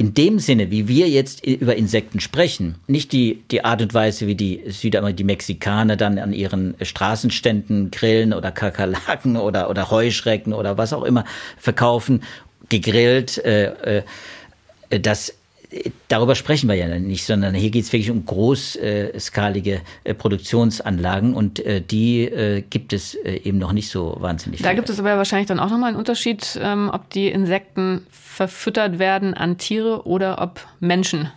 in 0.02 0.14
dem 0.14 0.40
Sinne, 0.40 0.72
wie 0.72 0.88
wir 0.88 1.08
jetzt 1.08 1.46
über 1.46 1.76
Insekten 1.76 2.18
sprechen, 2.18 2.74
nicht 2.88 3.12
die, 3.12 3.44
die 3.52 3.64
Art 3.64 3.82
und 3.82 3.94
Weise, 3.94 4.26
wie 4.26 4.34
die 4.34 4.64
Südamerikaner, 4.66 5.12
die 5.16 5.22
Mexikaner 5.22 5.96
dann 5.96 6.18
an 6.18 6.32
ihren 6.32 6.74
Straßenständen 6.82 7.92
Grillen 7.92 8.32
oder 8.32 8.50
Kakerlaken 8.50 9.36
oder, 9.36 9.70
oder 9.70 9.92
Heuschrecken 9.92 10.54
oder 10.54 10.76
was 10.76 10.92
auch 10.92 11.04
immer 11.04 11.24
verkaufen, 11.56 12.24
gegrillt, 12.68 13.38
äh, 13.44 14.00
äh, 14.90 14.98
das 14.98 15.34
darüber 16.08 16.34
sprechen 16.34 16.68
wir 16.68 16.74
ja 16.74 16.86
nicht, 16.98 17.24
sondern 17.24 17.54
hier 17.54 17.70
geht 17.70 17.84
es 17.84 17.92
wirklich 17.92 18.10
um 18.10 18.24
großskalige 18.24 19.80
äh, 20.04 20.14
Produktionsanlagen 20.14 21.34
und 21.34 21.60
äh, 21.60 21.80
die 21.80 22.24
äh, 22.24 22.62
gibt 22.62 22.92
es 22.92 23.14
eben 23.14 23.58
noch 23.58 23.72
nicht 23.72 23.88
so 23.88 24.16
wahnsinnig. 24.20 24.62
Da 24.62 24.74
gibt 24.74 24.88
es 24.90 24.98
aber 24.98 25.16
wahrscheinlich 25.16 25.48
dann 25.48 25.60
auch 25.60 25.70
nochmal 25.70 25.88
einen 25.88 25.98
Unterschied, 25.98 26.58
ähm, 26.62 26.90
ob 26.92 27.10
die 27.10 27.28
Insekten 27.28 28.06
verfüttert 28.10 28.98
werden 28.98 29.34
an 29.34 29.58
Tiere 29.58 30.06
oder 30.06 30.40
ob 30.40 30.66
Menschen 30.80 31.30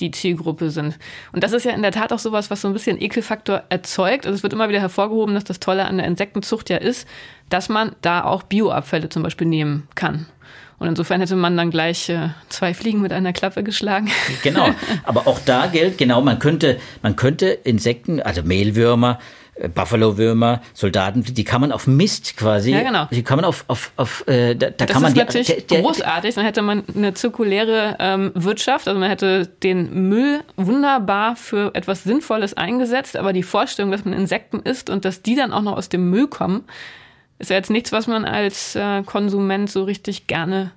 die 0.00 0.10
Zielgruppe 0.10 0.70
sind. 0.70 0.98
Und 1.32 1.44
das 1.44 1.52
ist 1.52 1.64
ja 1.64 1.72
in 1.72 1.82
der 1.82 1.92
Tat 1.92 2.12
auch 2.12 2.18
sowas, 2.18 2.50
was 2.50 2.62
so 2.62 2.68
ein 2.68 2.72
bisschen 2.72 3.00
Ekelfaktor 3.00 3.64
erzeugt. 3.68 4.26
Also 4.26 4.36
es 4.36 4.42
wird 4.42 4.52
immer 4.52 4.68
wieder 4.68 4.80
hervorgehoben, 4.80 5.34
dass 5.34 5.44
das 5.44 5.60
Tolle 5.60 5.84
an 5.84 5.98
der 5.98 6.06
Insektenzucht 6.06 6.70
ja 6.70 6.78
ist, 6.78 7.06
dass 7.50 7.68
man 7.68 7.94
da 8.00 8.24
auch 8.24 8.42
Bioabfälle 8.42 9.10
zum 9.10 9.22
Beispiel 9.22 9.46
nehmen 9.46 9.88
kann. 9.94 10.26
Und 10.80 10.88
insofern 10.88 11.20
hätte 11.20 11.36
man 11.36 11.58
dann 11.58 11.70
gleich 11.70 12.08
äh, 12.08 12.30
zwei 12.48 12.72
Fliegen 12.72 13.02
mit 13.02 13.12
einer 13.12 13.34
Klappe 13.34 13.62
geschlagen. 13.62 14.10
Genau, 14.42 14.70
aber 15.04 15.26
auch 15.26 15.38
da 15.44 15.66
gilt, 15.66 15.98
genau, 15.98 16.22
man 16.22 16.38
könnte, 16.38 16.78
man 17.02 17.14
könnte 17.14 17.48
Insekten, 17.48 18.22
also 18.22 18.42
Mehlwürmer, 18.42 19.18
äh, 19.56 19.68
Buffalo-Würmer, 19.68 20.62
Soldaten, 20.72 21.22
die 21.22 21.44
kann 21.44 21.60
man 21.60 21.72
auf 21.72 21.86
Mist 21.86 22.38
quasi. 22.38 22.72
Ja, 22.72 22.82
genau. 22.82 23.06
Die 23.10 23.22
kann 23.22 23.36
man 23.36 23.44
auf, 23.44 23.64
auf, 23.68 23.92
auf 23.96 24.26
äh, 24.26 24.54
da, 24.54 24.70
da 24.70 24.86
das 24.86 24.94
kann 24.94 25.02
man 25.02 25.10
ist 25.10 25.16
die, 25.16 25.20
natürlich 25.20 25.46
der, 25.48 25.60
der, 25.60 25.82
großartig. 25.82 26.34
Dann 26.34 26.44
hätte 26.46 26.62
man 26.62 26.84
eine 26.94 27.12
zirkuläre 27.12 27.96
ähm, 27.98 28.32
Wirtschaft. 28.34 28.88
Also 28.88 28.98
man 28.98 29.10
hätte 29.10 29.48
den 29.62 30.08
Müll 30.08 30.40
wunderbar 30.56 31.36
für 31.36 31.74
etwas 31.74 32.04
Sinnvolles 32.04 32.54
eingesetzt. 32.54 33.18
Aber 33.18 33.34
die 33.34 33.42
Vorstellung, 33.42 33.90
dass 33.90 34.06
man 34.06 34.14
Insekten 34.14 34.60
isst 34.60 34.88
und 34.88 35.04
dass 35.04 35.20
die 35.20 35.34
dann 35.34 35.52
auch 35.52 35.62
noch 35.62 35.76
aus 35.76 35.90
dem 35.90 36.08
Müll 36.08 36.28
kommen, 36.28 36.64
ist 37.40 37.50
ja 37.50 37.56
jetzt 37.56 37.70
nichts, 37.70 37.90
was 37.90 38.06
man 38.06 38.24
als 38.24 38.76
äh, 38.76 39.02
Konsument 39.02 39.70
so 39.70 39.82
richtig 39.84 40.26
gerne 40.26 40.72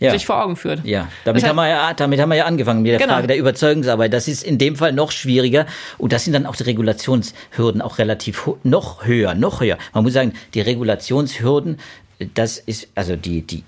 ja. 0.00 0.10
sich 0.10 0.26
vor 0.26 0.42
Augen 0.42 0.56
führt. 0.56 0.84
Ja, 0.84 1.08
damit, 1.24 1.46
haben 1.46 1.56
wir 1.56 1.68
ja, 1.68 1.94
damit 1.94 2.20
haben 2.20 2.30
wir 2.30 2.36
ja 2.36 2.46
angefangen 2.46 2.82
mit 2.82 2.92
der 2.92 2.98
genau. 2.98 3.14
Frage 3.14 3.28
der 3.28 3.38
Überzeugungsarbeit. 3.38 4.12
Das 4.12 4.28
ist 4.28 4.42
in 4.42 4.58
dem 4.58 4.76
Fall 4.76 4.92
noch 4.92 5.12
schwieriger 5.12 5.66
und 5.98 6.12
das 6.12 6.24
sind 6.24 6.32
dann 6.32 6.46
auch 6.46 6.56
die 6.56 6.64
Regulationshürden 6.64 7.80
auch 7.80 7.98
relativ 7.98 8.50
noch 8.64 9.04
höher, 9.04 9.34
noch 9.34 9.60
höher. 9.60 9.78
Man 9.94 10.04
muss 10.04 10.14
sagen, 10.14 10.32
die 10.54 10.60
Regulationshürden, 10.60 11.78
das 12.34 12.58
ist 12.58 12.88
also 12.94 13.16
die, 13.16 13.42
die 13.42 13.62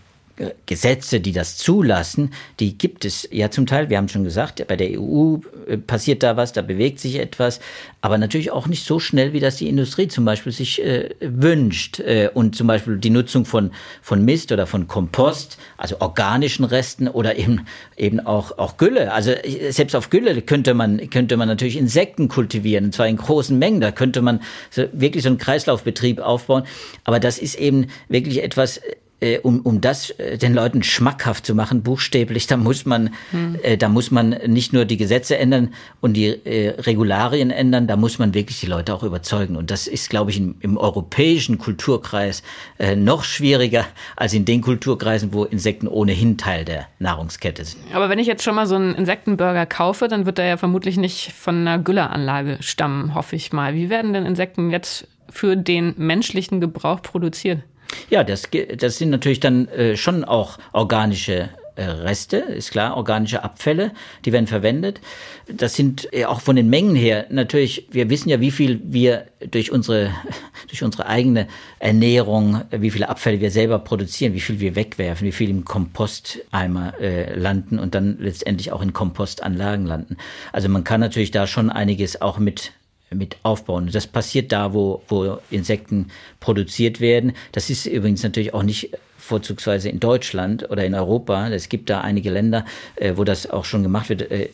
Gesetze, 0.66 1.20
die 1.20 1.32
das 1.32 1.56
zulassen, 1.56 2.32
die 2.60 2.76
gibt 2.76 3.04
es 3.04 3.28
ja 3.30 3.50
zum 3.50 3.66
Teil. 3.66 3.90
Wir 3.90 3.98
haben 3.98 4.08
schon 4.08 4.24
gesagt, 4.24 4.66
bei 4.66 4.76
der 4.76 5.00
EU 5.00 5.36
äh, 5.66 5.76
passiert 5.76 6.22
da 6.22 6.36
was, 6.36 6.52
da 6.52 6.62
bewegt 6.62 7.00
sich 7.00 7.18
etwas, 7.18 7.60
aber 8.00 8.18
natürlich 8.18 8.50
auch 8.50 8.66
nicht 8.66 8.84
so 8.84 8.98
schnell, 8.98 9.32
wie 9.32 9.40
das 9.40 9.56
die 9.56 9.68
Industrie 9.68 10.08
zum 10.08 10.24
Beispiel 10.24 10.52
sich 10.52 10.82
äh, 10.84 11.10
wünscht. 11.20 12.00
Äh, 12.00 12.30
und 12.32 12.56
zum 12.56 12.66
Beispiel 12.66 12.98
die 12.98 13.10
Nutzung 13.10 13.44
von, 13.44 13.70
von 14.00 14.24
Mist 14.24 14.52
oder 14.52 14.66
von 14.66 14.88
Kompost, 14.88 15.58
also 15.76 16.00
organischen 16.00 16.64
Resten 16.64 17.08
oder 17.08 17.36
eben, 17.36 17.66
eben 17.96 18.20
auch, 18.20 18.58
auch 18.58 18.76
Gülle. 18.76 19.12
Also 19.12 19.30
äh, 19.30 19.70
selbst 19.72 19.94
auf 19.94 20.10
Gülle 20.10 20.40
könnte 20.42 20.74
man, 20.74 21.10
könnte 21.10 21.36
man 21.36 21.48
natürlich 21.48 21.76
Insekten 21.76 22.28
kultivieren, 22.28 22.86
und 22.86 22.94
zwar 22.94 23.06
in 23.06 23.16
großen 23.16 23.58
Mengen. 23.58 23.80
Da 23.80 23.92
könnte 23.92 24.22
man 24.22 24.40
so, 24.70 24.84
wirklich 24.92 25.22
so 25.22 25.28
einen 25.28 25.38
Kreislaufbetrieb 25.38 26.20
aufbauen. 26.20 26.64
Aber 27.04 27.20
das 27.20 27.38
ist 27.38 27.54
eben 27.54 27.86
wirklich 28.08 28.42
etwas, 28.42 28.80
äh, 29.22 29.38
um, 29.38 29.60
um 29.60 29.80
das 29.80 30.10
äh, 30.10 30.36
den 30.36 30.52
Leuten 30.52 30.82
schmackhaft 30.82 31.46
zu 31.46 31.54
machen, 31.54 31.82
buchstäblich, 31.82 32.48
da 32.48 32.56
muss 32.56 32.84
man, 32.84 33.10
hm. 33.30 33.56
äh, 33.62 33.76
da 33.76 33.88
muss 33.88 34.10
man 34.10 34.30
nicht 34.46 34.72
nur 34.72 34.84
die 34.84 34.96
Gesetze 34.96 35.38
ändern 35.38 35.72
und 36.00 36.14
die 36.14 36.26
äh, 36.26 36.70
Regularien 36.80 37.50
ändern, 37.50 37.86
da 37.86 37.96
muss 37.96 38.18
man 38.18 38.34
wirklich 38.34 38.60
die 38.60 38.66
Leute 38.66 38.92
auch 38.92 39.04
überzeugen. 39.04 39.56
Und 39.56 39.70
das 39.70 39.86
ist, 39.86 40.10
glaube 40.10 40.32
ich, 40.32 40.38
im, 40.38 40.56
im 40.60 40.76
europäischen 40.76 41.58
Kulturkreis 41.58 42.42
äh, 42.78 42.96
noch 42.96 43.22
schwieriger 43.22 43.86
als 44.16 44.34
in 44.34 44.44
den 44.44 44.60
Kulturkreisen, 44.60 45.32
wo 45.32 45.44
Insekten 45.44 45.86
ohnehin 45.86 46.36
Teil 46.36 46.64
der 46.64 46.88
Nahrungskette 46.98 47.64
sind. 47.64 47.82
Aber 47.94 48.08
wenn 48.08 48.18
ich 48.18 48.26
jetzt 48.26 48.42
schon 48.42 48.56
mal 48.56 48.66
so 48.66 48.74
einen 48.74 48.94
Insektenburger 48.94 49.66
kaufe, 49.66 50.08
dann 50.08 50.26
wird 50.26 50.40
er 50.40 50.46
ja 50.46 50.56
vermutlich 50.56 50.96
nicht 50.96 51.32
von 51.32 51.60
einer 51.60 51.78
Gülleranlage 51.78 52.58
stammen, 52.60 53.14
hoffe 53.14 53.36
ich 53.36 53.52
mal. 53.52 53.74
Wie 53.74 53.88
werden 53.88 54.12
denn 54.12 54.26
Insekten 54.26 54.70
jetzt 54.70 55.06
für 55.30 55.56
den 55.56 55.94
menschlichen 55.96 56.60
Gebrauch 56.60 57.00
produziert? 57.02 57.62
Ja, 58.10 58.24
das, 58.24 58.48
das 58.76 58.98
sind 58.98 59.10
natürlich 59.10 59.40
dann 59.40 59.68
äh, 59.68 59.96
schon 59.96 60.24
auch 60.24 60.58
organische 60.72 61.50
äh, 61.74 61.84
Reste, 61.84 62.36
ist 62.36 62.70
klar, 62.70 62.98
organische 62.98 63.42
Abfälle, 63.42 63.92
die 64.26 64.32
werden 64.32 64.46
verwendet. 64.46 65.00
Das 65.48 65.74
sind 65.74 66.06
ja 66.12 66.28
auch 66.28 66.42
von 66.42 66.54
den 66.54 66.68
Mengen 66.68 66.94
her 66.94 67.26
natürlich, 67.30 67.88
wir 67.90 68.10
wissen 68.10 68.28
ja, 68.28 68.40
wie 68.40 68.50
viel 68.50 68.80
wir 68.84 69.24
durch 69.50 69.72
unsere, 69.72 70.10
durch 70.68 70.82
unsere 70.82 71.06
eigene 71.06 71.48
Ernährung, 71.78 72.60
wie 72.70 72.90
viele 72.90 73.08
Abfälle 73.08 73.40
wir 73.40 73.50
selber 73.50 73.78
produzieren, 73.78 74.34
wie 74.34 74.40
viel 74.40 74.60
wir 74.60 74.76
wegwerfen, 74.76 75.26
wie 75.26 75.32
viel 75.32 75.48
im 75.48 75.64
Komposteimer 75.64 77.00
äh, 77.00 77.34
landen 77.34 77.78
und 77.78 77.94
dann 77.94 78.18
letztendlich 78.20 78.70
auch 78.70 78.82
in 78.82 78.92
Kompostanlagen 78.92 79.86
landen. 79.86 80.18
Also 80.52 80.68
man 80.68 80.84
kann 80.84 81.00
natürlich 81.00 81.30
da 81.30 81.46
schon 81.46 81.70
einiges 81.70 82.20
auch 82.20 82.38
mit 82.38 82.72
mit 83.14 83.36
aufbauen. 83.42 83.90
Das 83.92 84.06
passiert 84.06 84.52
da, 84.52 84.72
wo, 84.72 85.02
wo 85.08 85.38
Insekten 85.50 86.08
produziert 86.40 87.00
werden. 87.00 87.32
Das 87.52 87.70
ist 87.70 87.86
übrigens 87.86 88.22
natürlich 88.22 88.54
auch 88.54 88.62
nicht 88.62 88.90
vorzugsweise 89.18 89.88
in 89.88 90.00
Deutschland 90.00 90.68
oder 90.70 90.84
in 90.84 90.94
Europa. 90.94 91.48
Es 91.48 91.68
gibt 91.68 91.88
da 91.90 92.00
einige 92.00 92.30
Länder, 92.30 92.64
äh, 92.96 93.12
wo 93.16 93.24
das 93.24 93.48
auch 93.48 93.64
schon 93.64 93.82
gemacht 93.82 94.08
wird. 94.08 94.30
Äh, 94.30 94.50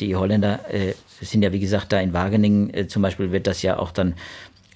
die 0.00 0.16
Holländer 0.16 0.60
äh, 0.72 0.94
sind 1.20 1.42
ja, 1.42 1.52
wie 1.52 1.60
gesagt, 1.60 1.92
da 1.92 2.00
in 2.00 2.12
Wageningen 2.12 2.74
äh, 2.74 2.88
zum 2.88 3.02
Beispiel 3.02 3.32
wird 3.32 3.46
das 3.46 3.62
ja 3.62 3.78
auch 3.78 3.90
dann 3.90 4.14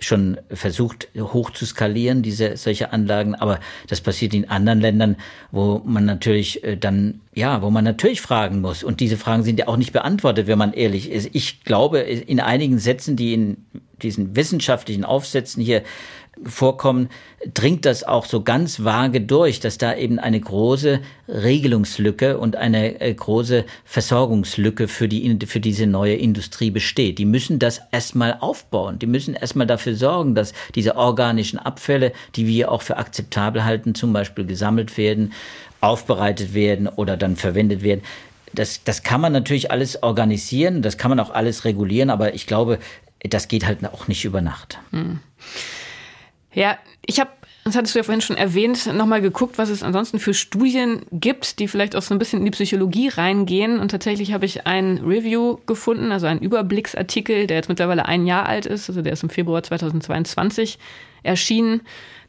schon 0.02 0.38
versucht, 0.50 1.08
hoch 1.18 1.50
zu 1.50 1.66
skalieren, 1.66 2.22
diese 2.22 2.56
solche 2.56 2.92
Anlagen, 2.92 3.34
aber 3.34 3.60
das 3.86 4.00
passiert 4.00 4.32
in 4.32 4.48
anderen 4.48 4.80
Ländern, 4.80 5.16
wo 5.50 5.82
man 5.84 6.04
natürlich 6.04 6.64
äh, 6.64 6.76
dann, 6.76 7.20
ja, 7.40 7.62
wo 7.62 7.70
man 7.70 7.84
natürlich 7.84 8.20
fragen 8.20 8.60
muss. 8.60 8.84
Und 8.84 9.00
diese 9.00 9.16
Fragen 9.16 9.42
sind 9.42 9.58
ja 9.58 9.66
auch 9.66 9.78
nicht 9.78 9.92
beantwortet, 9.92 10.46
wenn 10.46 10.58
man 10.58 10.74
ehrlich 10.74 11.10
ist. 11.10 11.30
Ich 11.32 11.64
glaube, 11.64 12.00
in 12.00 12.38
einigen 12.38 12.78
Sätzen, 12.78 13.16
die 13.16 13.32
in 13.32 13.56
diesen 14.02 14.36
wissenschaftlichen 14.36 15.04
Aufsätzen 15.04 15.62
hier 15.62 15.82
vorkommen, 16.44 17.08
dringt 17.54 17.84
das 17.84 18.04
auch 18.04 18.24
so 18.26 18.42
ganz 18.42 18.84
vage 18.84 19.20
durch, 19.20 19.60
dass 19.60 19.78
da 19.78 19.94
eben 19.94 20.18
eine 20.18 20.40
große 20.40 21.00
Regelungslücke 21.28 22.38
und 22.38 22.56
eine 22.56 23.00
äh, 23.00 23.12
große 23.12 23.64
Versorgungslücke 23.84 24.88
für 24.88 25.08
die, 25.08 25.38
für 25.46 25.60
diese 25.60 25.86
neue 25.86 26.14
Industrie 26.14 26.70
besteht. 26.70 27.18
Die 27.18 27.24
müssen 27.24 27.58
das 27.58 27.80
erstmal 27.90 28.36
aufbauen. 28.40 28.98
Die 28.98 29.06
müssen 29.06 29.34
erstmal 29.34 29.66
dafür 29.66 29.94
sorgen, 29.94 30.34
dass 30.34 30.52
diese 30.74 30.96
organischen 30.96 31.58
Abfälle, 31.58 32.12
die 32.36 32.46
wir 32.46 32.70
auch 32.70 32.82
für 32.82 32.98
akzeptabel 32.98 33.64
halten, 33.64 33.94
zum 33.94 34.12
Beispiel 34.12 34.44
gesammelt 34.46 34.96
werden, 34.98 35.32
aufbereitet 35.80 36.54
werden 36.54 36.88
oder 36.88 37.16
dann 37.16 37.36
verwendet 37.36 37.82
werden. 37.82 38.02
Das, 38.52 38.82
das 38.84 39.02
kann 39.02 39.20
man 39.20 39.32
natürlich 39.32 39.70
alles 39.70 40.02
organisieren, 40.02 40.82
das 40.82 40.98
kann 40.98 41.10
man 41.10 41.20
auch 41.20 41.30
alles 41.30 41.64
regulieren, 41.64 42.10
aber 42.10 42.34
ich 42.34 42.46
glaube, 42.46 42.78
das 43.20 43.48
geht 43.48 43.66
halt 43.66 43.84
auch 43.84 44.08
nicht 44.08 44.24
über 44.24 44.40
Nacht. 44.40 44.78
Hm. 44.90 45.20
Ja, 46.52 46.78
ich 47.06 47.20
habe, 47.20 47.30
das 47.64 47.76
hattest 47.76 47.94
du 47.94 48.00
ja 48.00 48.02
vorhin 48.02 48.20
schon 48.20 48.36
erwähnt, 48.36 48.92
nochmal 48.92 49.20
geguckt, 49.20 49.56
was 49.56 49.68
es 49.68 49.82
ansonsten 49.82 50.18
für 50.18 50.34
Studien 50.34 51.02
gibt, 51.12 51.58
die 51.60 51.68
vielleicht 51.68 51.94
auch 51.94 52.02
so 52.02 52.14
ein 52.14 52.18
bisschen 52.18 52.40
in 52.40 52.44
die 52.46 52.50
Psychologie 52.50 53.08
reingehen. 53.08 53.78
Und 53.78 53.90
tatsächlich 53.90 54.32
habe 54.32 54.46
ich 54.46 54.66
ein 54.66 54.98
Review 54.98 55.58
gefunden, 55.66 56.10
also 56.10 56.26
einen 56.26 56.40
Überblicksartikel, 56.40 57.46
der 57.46 57.58
jetzt 57.58 57.68
mittlerweile 57.68 58.06
ein 58.06 58.26
Jahr 58.26 58.46
alt 58.46 58.66
ist, 58.66 58.88
also 58.88 59.02
der 59.02 59.12
ist 59.12 59.22
im 59.22 59.30
Februar 59.30 59.62
2022 59.62 60.78
erschienen. 61.22 61.82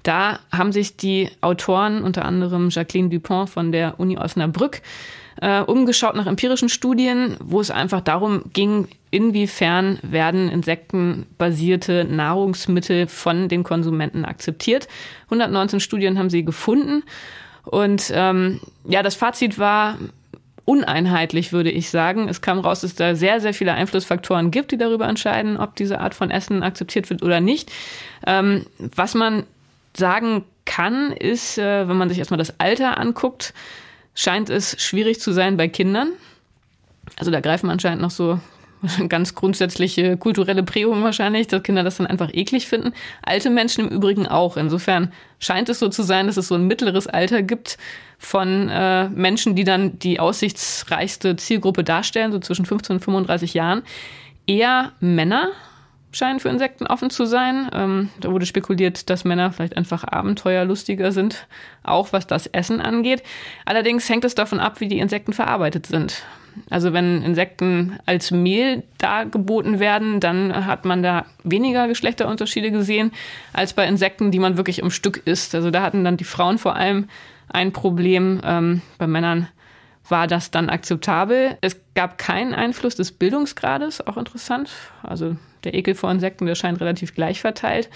Da 0.03 0.39
haben 0.51 0.71
sich 0.71 0.97
die 0.97 1.29
Autoren, 1.41 2.03
unter 2.03 2.25
anderem 2.25 2.69
Jacqueline 2.69 3.09
Dupont 3.09 3.49
von 3.49 3.71
der 3.71 3.99
Uni 3.99 4.17
Osnabrück, 4.17 4.81
äh, 5.41 5.61
umgeschaut 5.61 6.15
nach 6.15 6.27
empirischen 6.27 6.69
Studien, 6.69 7.37
wo 7.39 7.61
es 7.61 7.71
einfach 7.71 8.01
darum 8.01 8.43
ging, 8.53 8.87
inwiefern 9.11 9.99
werden 10.01 10.49
insektenbasierte 10.49 12.05
Nahrungsmittel 12.05 13.07
von 13.07 13.47
den 13.47 13.63
Konsumenten 13.63 14.25
akzeptiert. 14.25 14.87
119 15.25 15.79
Studien 15.79 16.17
haben 16.17 16.29
sie 16.29 16.45
gefunden. 16.45 17.03
Und 17.63 18.11
ähm, 18.13 18.59
ja, 18.85 19.03
das 19.03 19.15
Fazit 19.15 19.59
war 19.59 19.97
uneinheitlich, 20.65 21.53
würde 21.53 21.71
ich 21.71 21.89
sagen. 21.89 22.27
Es 22.29 22.41
kam 22.41 22.59
raus, 22.59 22.81
dass 22.81 22.95
da 22.95 23.15
sehr, 23.15 23.41
sehr 23.41 23.53
viele 23.53 23.73
Einflussfaktoren 23.73 24.51
gibt, 24.51 24.71
die 24.71 24.77
darüber 24.77 25.07
entscheiden, 25.07 25.57
ob 25.57 25.75
diese 25.75 25.99
Art 25.99 26.15
von 26.15 26.31
Essen 26.31 26.63
akzeptiert 26.63 27.09
wird 27.09 27.23
oder 27.23 27.39
nicht. 27.39 27.71
Ähm, 28.25 28.65
was 28.77 29.15
man 29.15 29.43
sagen 29.95 30.45
kann, 30.65 31.11
ist, 31.11 31.57
äh, 31.57 31.87
wenn 31.87 31.97
man 31.97 32.09
sich 32.09 32.19
erstmal 32.19 32.37
das 32.37 32.59
Alter 32.59 32.97
anguckt, 32.97 33.53
scheint 34.13 34.49
es 34.49 34.81
schwierig 34.81 35.19
zu 35.19 35.31
sein 35.31 35.57
bei 35.57 35.67
Kindern. 35.67 36.11
Also 37.17 37.31
da 37.31 37.39
greifen 37.39 37.69
anscheinend 37.69 38.01
noch 38.01 38.11
so 38.11 38.39
ganz 39.09 39.35
grundsätzliche 39.35 40.17
kulturelle 40.17 40.63
Prägungen 40.63 41.03
wahrscheinlich, 41.03 41.47
dass 41.47 41.63
Kinder 41.63 41.83
das 41.83 41.97
dann 41.97 42.07
einfach 42.07 42.33
eklig 42.33 42.67
finden. 42.67 42.93
Alte 43.21 43.49
Menschen 43.49 43.87
im 43.87 43.91
Übrigen 43.91 44.27
auch. 44.27 44.57
Insofern 44.57 45.11
scheint 45.39 45.69
es 45.69 45.79
so 45.79 45.89
zu 45.89 46.03
sein, 46.03 46.27
dass 46.27 46.37
es 46.37 46.47
so 46.47 46.55
ein 46.55 46.67
mittleres 46.67 47.07
Alter 47.07 47.43
gibt 47.43 47.77
von 48.17 48.69
äh, 48.69 49.09
Menschen, 49.09 49.55
die 49.55 49.63
dann 49.63 49.99
die 49.99 50.19
aussichtsreichste 50.19 51.35
Zielgruppe 51.35 51.83
darstellen, 51.83 52.31
so 52.31 52.39
zwischen 52.39 52.65
15 52.65 52.97
und 52.97 53.03
35 53.03 53.53
Jahren. 53.53 53.83
Eher 54.47 54.91
Männer 54.99 55.49
scheinen 56.11 56.39
für 56.39 56.49
Insekten 56.49 56.87
offen 56.87 57.09
zu 57.09 57.25
sein. 57.25 57.69
Ähm, 57.73 58.09
da 58.19 58.31
wurde 58.31 58.45
spekuliert, 58.45 59.09
dass 59.09 59.23
Männer 59.23 59.51
vielleicht 59.51 59.77
einfach 59.77 60.03
abenteuerlustiger 60.03 61.11
sind, 61.11 61.47
auch 61.83 62.13
was 62.13 62.27
das 62.27 62.47
Essen 62.47 62.81
angeht. 62.81 63.23
Allerdings 63.65 64.09
hängt 64.09 64.25
es 64.25 64.35
davon 64.35 64.59
ab, 64.59 64.79
wie 64.79 64.87
die 64.87 64.99
Insekten 64.99 65.33
verarbeitet 65.33 65.85
sind. 65.85 66.23
Also 66.69 66.91
wenn 66.91 67.21
Insekten 67.21 67.97
als 68.05 68.31
Mehl 68.31 68.83
dargeboten 68.97 69.79
werden, 69.79 70.19
dann 70.19 70.65
hat 70.65 70.83
man 70.85 71.01
da 71.01 71.25
weniger 71.43 71.87
Geschlechterunterschiede 71.87 72.71
gesehen 72.71 73.11
als 73.53 73.73
bei 73.73 73.87
Insekten, 73.87 74.31
die 74.31 74.39
man 74.39 74.57
wirklich 74.57 74.79
im 74.79 74.91
Stück 74.91 75.21
isst. 75.25 75.55
Also 75.55 75.71
da 75.71 75.81
hatten 75.81 76.03
dann 76.03 76.17
die 76.17 76.25
Frauen 76.25 76.57
vor 76.57 76.75
allem 76.75 77.07
ein 77.47 77.71
Problem. 77.71 78.41
Ähm, 78.43 78.81
bei 78.97 79.07
Männern 79.07 79.47
war 80.07 80.27
das 80.27 80.51
dann 80.51 80.69
akzeptabel. 80.69 81.57
Es 81.61 81.79
gab 81.95 82.17
keinen 82.17 82.53
Einfluss 82.53 82.95
des 82.95 83.11
Bildungsgrades, 83.11 84.05
auch 84.05 84.17
interessant. 84.17 84.71
Also 85.03 85.35
der 85.63 85.73
Ekel 85.73 85.95
vor 85.95 86.11
Insekten, 86.11 86.45
der 86.45 86.55
scheint 86.55 86.81
relativ 86.81 87.13
gleich 87.13 87.41
verteilt. 87.41 87.89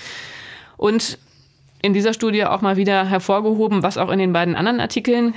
Und 0.78 1.18
in 1.82 1.94
dieser 1.94 2.14
Studie 2.14 2.46
auch 2.46 2.62
mal 2.62 2.78
wieder 2.78 3.06
hervorgehoben, 3.06 3.84
was 3.84 3.98
auch 3.98 4.10
in 4.10 4.20
den 4.20 4.34
beiden 4.34 4.56
anderen 4.56 4.80
Artikeln 4.80 5.36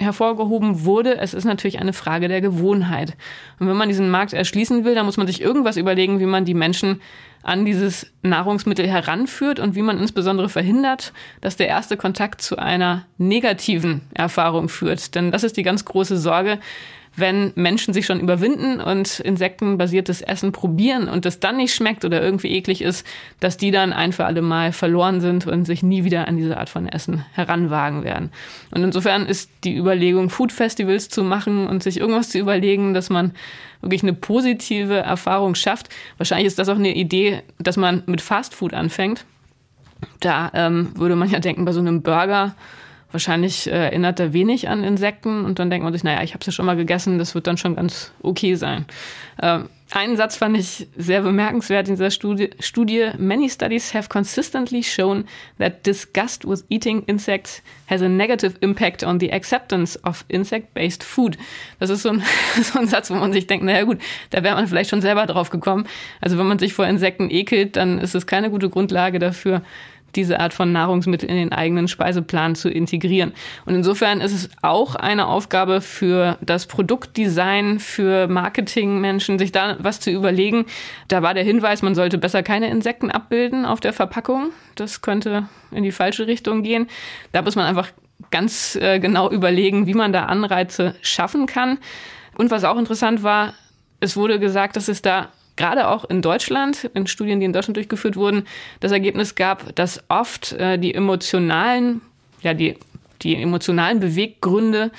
hervorgehoben 0.00 0.84
wurde, 0.84 1.18
es 1.18 1.34
ist 1.34 1.44
natürlich 1.44 1.78
eine 1.78 1.92
Frage 1.92 2.28
der 2.28 2.40
Gewohnheit. 2.40 3.16
Und 3.58 3.68
wenn 3.68 3.76
man 3.76 3.88
diesen 3.88 4.10
Markt 4.10 4.32
erschließen 4.32 4.84
will, 4.84 4.94
dann 4.94 5.06
muss 5.06 5.16
man 5.16 5.26
sich 5.26 5.40
irgendwas 5.40 5.76
überlegen, 5.76 6.20
wie 6.20 6.26
man 6.26 6.44
die 6.44 6.54
Menschen 6.54 7.00
an 7.42 7.64
dieses 7.64 8.06
Nahrungsmittel 8.22 8.86
heranführt 8.86 9.60
und 9.60 9.74
wie 9.74 9.82
man 9.82 9.98
insbesondere 9.98 10.48
verhindert, 10.48 11.12
dass 11.40 11.56
der 11.56 11.68
erste 11.68 11.96
Kontakt 11.96 12.42
zu 12.42 12.58
einer 12.58 13.06
negativen 13.18 14.02
Erfahrung 14.14 14.68
führt. 14.68 15.14
Denn 15.14 15.30
das 15.30 15.44
ist 15.44 15.56
die 15.56 15.62
ganz 15.62 15.84
große 15.84 16.18
Sorge, 16.18 16.58
wenn 17.16 17.52
Menschen 17.56 17.92
sich 17.92 18.06
schon 18.06 18.20
überwinden 18.20 18.80
und 18.80 19.20
insektenbasiertes 19.20 20.22
Essen 20.22 20.52
probieren 20.52 21.08
und 21.08 21.26
es 21.26 21.40
dann 21.40 21.56
nicht 21.56 21.74
schmeckt 21.74 22.04
oder 22.04 22.22
irgendwie 22.22 22.52
eklig 22.52 22.82
ist, 22.82 23.06
dass 23.40 23.56
die 23.56 23.70
dann 23.70 23.92
ein 23.92 24.12
für 24.12 24.26
alle 24.26 24.42
Mal 24.42 24.72
verloren 24.72 25.20
sind 25.20 25.46
und 25.46 25.64
sich 25.64 25.82
nie 25.82 26.04
wieder 26.04 26.28
an 26.28 26.36
diese 26.36 26.56
Art 26.56 26.68
von 26.68 26.88
Essen 26.88 27.24
heranwagen 27.32 28.04
werden. 28.04 28.30
Und 28.70 28.84
insofern 28.84 29.26
ist 29.26 29.50
die 29.64 29.76
Überlegung, 29.76 30.30
Food 30.30 30.52
Festivals 30.52 31.08
zu 31.08 31.24
machen 31.24 31.66
und 31.66 31.82
sich 31.82 31.98
irgendwas 31.98 32.30
zu 32.30 32.38
überlegen, 32.38 32.94
dass 32.94 33.10
man 33.10 33.32
wirklich 33.80 34.02
eine 34.02 34.14
positive 34.14 34.98
Erfahrung 34.98 35.54
schafft. 35.54 35.88
Wahrscheinlich 36.16 36.46
ist 36.46 36.58
das 36.58 36.68
auch 36.68 36.76
eine 36.76 36.94
Idee, 36.94 37.42
dass 37.58 37.76
man 37.76 38.02
mit 38.06 38.20
Fast 38.20 38.54
Food 38.54 38.74
anfängt. 38.74 39.24
Da 40.20 40.50
ähm, 40.54 40.92
würde 40.94 41.16
man 41.16 41.30
ja 41.30 41.40
denken, 41.40 41.64
bei 41.64 41.72
so 41.72 41.80
einem 41.80 42.02
Burger 42.02 42.54
Wahrscheinlich 43.12 43.66
äh, 43.66 43.70
erinnert 43.70 44.20
er 44.20 44.32
wenig 44.32 44.68
an 44.68 44.84
Insekten 44.84 45.44
und 45.44 45.58
dann 45.58 45.70
denkt 45.70 45.84
man 45.84 45.92
sich, 45.92 46.04
naja, 46.04 46.22
ich 46.22 46.32
habe 46.32 46.40
es 46.40 46.46
ja 46.46 46.52
schon 46.52 46.66
mal 46.66 46.76
gegessen, 46.76 47.18
das 47.18 47.34
wird 47.34 47.46
dann 47.46 47.56
schon 47.56 47.76
ganz 47.76 48.12
okay 48.22 48.54
sein. 48.54 48.86
Ähm, 49.42 49.68
einen 49.92 50.16
Satz 50.16 50.36
fand 50.36 50.56
ich 50.56 50.86
sehr 50.96 51.22
bemerkenswert 51.22 51.88
in 51.88 51.94
dieser 51.94 52.12
Studie, 52.12 52.50
Studie. 52.60 53.10
Many 53.18 53.50
studies 53.50 53.92
have 53.92 54.08
consistently 54.08 54.84
shown 54.84 55.24
that 55.58 55.84
disgust 55.84 56.46
with 56.46 56.64
eating 56.68 57.02
insects 57.06 57.60
has 57.88 58.00
a 58.00 58.08
negative 58.08 58.56
impact 58.60 59.02
on 59.02 59.18
the 59.18 59.32
acceptance 59.32 59.98
of 60.04 60.24
insect-based 60.28 61.02
food. 61.02 61.36
Das 61.80 61.90
ist 61.90 62.02
so 62.02 62.10
ein, 62.10 62.22
so 62.62 62.78
ein 62.78 62.86
Satz, 62.86 63.10
wo 63.10 63.14
man 63.14 63.32
sich 63.32 63.48
denkt, 63.48 63.64
naja 63.64 63.82
gut, 63.82 63.98
da 64.30 64.44
wäre 64.44 64.54
man 64.54 64.68
vielleicht 64.68 64.90
schon 64.90 65.02
selber 65.02 65.26
drauf 65.26 65.50
gekommen. 65.50 65.88
Also 66.20 66.38
wenn 66.38 66.46
man 66.46 66.60
sich 66.60 66.72
vor 66.72 66.86
Insekten 66.86 67.28
ekelt, 67.28 67.74
dann 67.74 67.98
ist 67.98 68.14
es 68.14 68.28
keine 68.28 68.50
gute 68.50 68.70
Grundlage 68.70 69.18
dafür, 69.18 69.62
diese 70.16 70.40
Art 70.40 70.54
von 70.54 70.72
Nahrungsmittel 70.72 71.28
in 71.28 71.36
den 71.36 71.52
eigenen 71.52 71.88
Speiseplan 71.88 72.54
zu 72.54 72.68
integrieren. 72.68 73.32
Und 73.66 73.74
insofern 73.74 74.20
ist 74.20 74.32
es 74.32 74.50
auch 74.62 74.94
eine 74.94 75.26
Aufgabe 75.26 75.80
für 75.80 76.38
das 76.40 76.66
Produktdesign, 76.66 77.78
für 77.78 78.28
Marketingmenschen, 78.28 79.38
sich 79.38 79.52
da 79.52 79.76
was 79.78 80.00
zu 80.00 80.10
überlegen. 80.10 80.66
Da 81.08 81.22
war 81.22 81.34
der 81.34 81.44
Hinweis, 81.44 81.82
man 81.82 81.94
sollte 81.94 82.18
besser 82.18 82.42
keine 82.42 82.70
Insekten 82.70 83.10
abbilden 83.10 83.64
auf 83.64 83.80
der 83.80 83.92
Verpackung. 83.92 84.50
Das 84.74 85.02
könnte 85.02 85.48
in 85.70 85.82
die 85.82 85.92
falsche 85.92 86.26
Richtung 86.26 86.62
gehen. 86.62 86.88
Da 87.32 87.42
muss 87.42 87.56
man 87.56 87.66
einfach 87.66 87.88
ganz 88.30 88.76
äh, 88.76 88.98
genau 88.98 89.30
überlegen, 89.30 89.86
wie 89.86 89.94
man 89.94 90.12
da 90.12 90.26
Anreize 90.26 90.94
schaffen 91.02 91.46
kann. 91.46 91.78
Und 92.36 92.50
was 92.50 92.64
auch 92.64 92.78
interessant 92.78 93.22
war, 93.22 93.54
es 94.00 94.16
wurde 94.16 94.38
gesagt, 94.38 94.76
dass 94.76 94.88
es 94.88 95.02
da 95.02 95.28
gerade 95.60 95.88
auch 95.88 96.06
in 96.06 96.22
Deutschland, 96.22 96.90
in 96.94 97.06
Studien, 97.06 97.38
die 97.38 97.44
in 97.44 97.52
Deutschland 97.52 97.76
durchgeführt 97.76 98.16
wurden, 98.16 98.46
das 98.80 98.92
Ergebnis 98.92 99.34
gab, 99.34 99.76
dass 99.76 100.02
oft 100.08 100.52
äh, 100.52 100.78
die 100.78 100.94
emotionalen, 100.94 102.00
ja, 102.40 102.54
die, 102.54 102.78
die 103.20 103.36
emotionalen 103.36 104.00
Beweggründe 104.00 104.90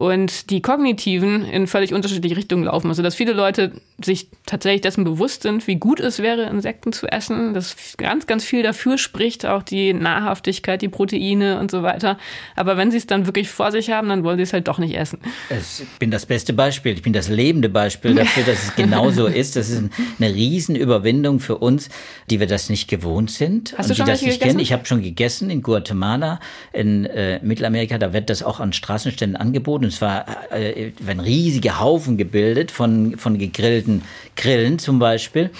und 0.00 0.48
die 0.48 0.62
kognitiven 0.62 1.44
in 1.44 1.66
völlig 1.66 1.92
unterschiedliche 1.92 2.34
Richtungen 2.34 2.64
laufen. 2.64 2.88
Also 2.88 3.02
dass 3.02 3.14
viele 3.14 3.34
Leute 3.34 3.72
sich 4.02 4.28
tatsächlich 4.46 4.80
dessen 4.80 5.04
bewusst 5.04 5.42
sind, 5.42 5.66
wie 5.66 5.76
gut 5.76 6.00
es 6.00 6.20
wäre, 6.20 6.44
Insekten 6.44 6.94
zu 6.94 7.06
essen, 7.06 7.52
dass 7.52 7.76
ganz, 7.98 8.26
ganz 8.26 8.42
viel 8.42 8.62
dafür 8.62 8.96
spricht, 8.96 9.44
auch 9.44 9.62
die 9.62 9.92
Nahrhaftigkeit, 9.92 10.80
die 10.80 10.88
Proteine 10.88 11.60
und 11.60 11.70
so 11.70 11.82
weiter. 11.82 12.16
Aber 12.56 12.78
wenn 12.78 12.90
sie 12.90 12.96
es 12.96 13.04
dann 13.04 13.26
wirklich 13.26 13.50
vor 13.50 13.72
sich 13.72 13.90
haben, 13.90 14.08
dann 14.08 14.24
wollen 14.24 14.38
sie 14.38 14.44
es 14.44 14.54
halt 14.54 14.68
doch 14.68 14.78
nicht 14.78 14.96
essen. 14.96 15.18
Ich 15.50 15.86
bin 15.98 16.10
das 16.10 16.24
beste 16.24 16.54
Beispiel, 16.54 16.94
ich 16.94 17.02
bin 17.02 17.12
das 17.12 17.28
lebende 17.28 17.68
Beispiel 17.68 18.14
dafür, 18.14 18.44
dass 18.44 18.68
es 18.68 18.76
genau 18.76 19.10
so 19.10 19.26
ist. 19.26 19.56
Das 19.56 19.68
ist 19.68 19.84
eine 20.18 20.34
Riesenüberwindung 20.34 21.40
für 21.40 21.58
uns, 21.58 21.90
die 22.30 22.40
wir 22.40 22.46
das 22.46 22.70
nicht 22.70 22.88
gewohnt 22.88 23.30
sind. 23.30 23.74
Hast 23.76 23.90
du 23.90 23.94
schon 23.94 24.06
die 24.06 24.12
das 24.12 24.22
nicht 24.22 24.40
kennen. 24.40 24.60
Ich 24.60 24.72
habe 24.72 24.86
schon 24.86 25.02
gegessen 25.02 25.50
in 25.50 25.60
Guatemala, 25.60 26.40
in 26.72 27.04
äh, 27.04 27.38
Mittelamerika, 27.42 27.98
da 27.98 28.14
wird 28.14 28.30
das 28.30 28.42
auch 28.42 28.60
an 28.60 28.72
Straßenständen 28.72 29.36
angeboten 29.36 29.89
und 29.90 29.96
zwar 29.96 30.52
äh, 30.52 30.92
werden 31.00 31.18
riesige 31.18 31.80
Haufen 31.80 32.16
gebildet 32.16 32.70
von, 32.70 33.18
von 33.18 33.38
gegrillten 33.38 34.02
Grillen 34.36 34.78
zum 34.78 35.00
Beispiel 35.00 35.50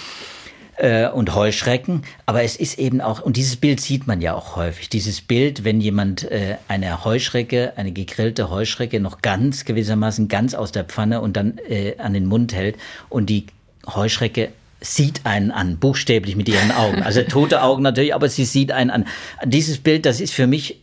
äh, 0.77 1.09
und 1.09 1.35
Heuschrecken. 1.35 2.03
Aber 2.27 2.45
es 2.45 2.55
ist 2.55 2.79
eben 2.79 3.01
auch, 3.01 3.23
und 3.23 3.37
dieses 3.37 3.57
Bild 3.57 3.81
sieht 3.81 4.07
man 4.07 4.21
ja 4.21 4.35
auch 4.35 4.55
häufig, 4.55 4.89
dieses 4.89 5.21
Bild, 5.21 5.65
wenn 5.65 5.81
jemand 5.81 6.31
äh, 6.31 6.59
eine 6.69 7.05
Heuschrecke, 7.05 7.73
eine 7.75 7.91
gegrillte 7.91 8.51
Heuschrecke 8.51 9.01
noch 9.01 9.21
ganz 9.21 9.65
gewissermaßen 9.65 10.29
ganz 10.29 10.55
aus 10.55 10.71
der 10.71 10.85
Pfanne 10.85 11.21
und 11.23 11.37
dann 11.37 11.59
äh, 11.69 11.97
an 11.99 12.15
den 12.15 12.27
Mund 12.27 12.55
hält 12.55 12.77
und 13.09 13.31
die 13.31 13.47
Heuschrecke 13.85 14.51
sieht 14.81 15.27
einen 15.27 15.51
an, 15.51 15.79
buchstäblich 15.79 16.37
mit 16.37 16.49
ihren 16.49 16.71
Augen. 16.71 17.03
Also 17.03 17.23
tote 17.25 17.63
Augen 17.63 17.83
natürlich, 17.83 18.15
aber 18.15 18.29
sie 18.29 18.45
sieht 18.45 18.71
einen 18.71 18.91
an. 18.91 19.07
Dieses 19.45 19.79
Bild, 19.79 20.07
das 20.07 20.21
ist 20.21 20.33
für 20.33 20.47
mich 20.47 20.79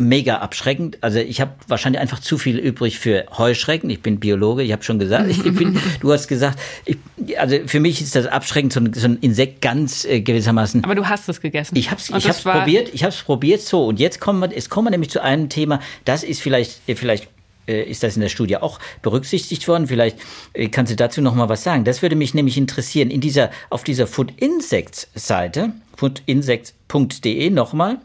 mega 0.00 0.38
abschreckend. 0.38 0.98
Also 1.02 1.18
ich 1.18 1.40
habe 1.40 1.52
wahrscheinlich 1.68 2.00
einfach 2.00 2.18
zu 2.18 2.38
viel 2.38 2.58
übrig 2.58 2.98
für 2.98 3.26
Heuschrecken. 3.36 3.90
Ich 3.90 4.02
bin 4.02 4.18
Biologe, 4.18 4.62
ich 4.62 4.72
habe 4.72 4.82
schon 4.82 4.98
gesagt. 4.98 5.28
Ich 5.28 5.42
bin, 5.42 5.78
du 6.00 6.12
hast 6.12 6.26
gesagt, 6.26 6.58
ich, 6.86 6.96
also 7.38 7.56
für 7.66 7.78
mich 7.80 8.00
ist 8.00 8.16
das 8.16 8.26
abschreckend, 8.26 8.72
so 8.72 8.80
ein, 8.80 8.92
so 8.92 9.06
ein 9.06 9.18
Insekt 9.20 9.60
ganz 9.60 10.04
äh, 10.04 10.20
gewissermaßen. 10.20 10.82
Aber 10.84 10.94
du 10.94 11.08
hast 11.08 11.28
es 11.28 11.40
gegessen. 11.40 11.76
Ich 11.76 11.90
habe 11.90 12.00
es 12.00 12.08
ich 12.08 12.28
hab's 12.28 12.42
probiert, 12.42 12.90
ich 12.92 13.04
habe 13.04 13.12
es 13.12 13.22
probiert 13.22 13.60
so. 13.60 13.86
Und 13.86 14.00
jetzt 14.00 14.20
kommen 14.20 14.40
wir, 14.40 14.52
jetzt 14.52 14.70
kommen 14.70 14.86
wir 14.86 14.90
nämlich 14.90 15.10
zu 15.10 15.22
einem 15.22 15.48
Thema, 15.48 15.80
das 16.04 16.24
ist 16.24 16.40
vielleicht, 16.40 16.88
äh, 16.88 16.94
vielleicht 16.94 17.28
äh, 17.68 17.82
ist 17.82 18.02
das 18.02 18.16
in 18.16 18.22
der 18.22 18.30
Studie 18.30 18.56
auch 18.56 18.80
berücksichtigt 19.02 19.68
worden. 19.68 19.86
Vielleicht 19.86 20.18
äh, 20.54 20.68
kannst 20.68 20.90
du 20.90 20.96
dazu 20.96 21.20
noch 21.20 21.34
mal 21.34 21.48
was 21.48 21.62
sagen. 21.62 21.84
Das 21.84 22.02
würde 22.02 22.16
mich 22.16 22.34
nämlich 22.34 22.56
interessieren. 22.56 23.10
In 23.10 23.20
dieser, 23.20 23.50
auf 23.68 23.84
dieser 23.84 24.06
Food 24.06 24.32
Insects 24.38 25.08
Seite, 25.14 25.72
foodinsects.de 25.96 27.50
nochmal, 27.50 27.98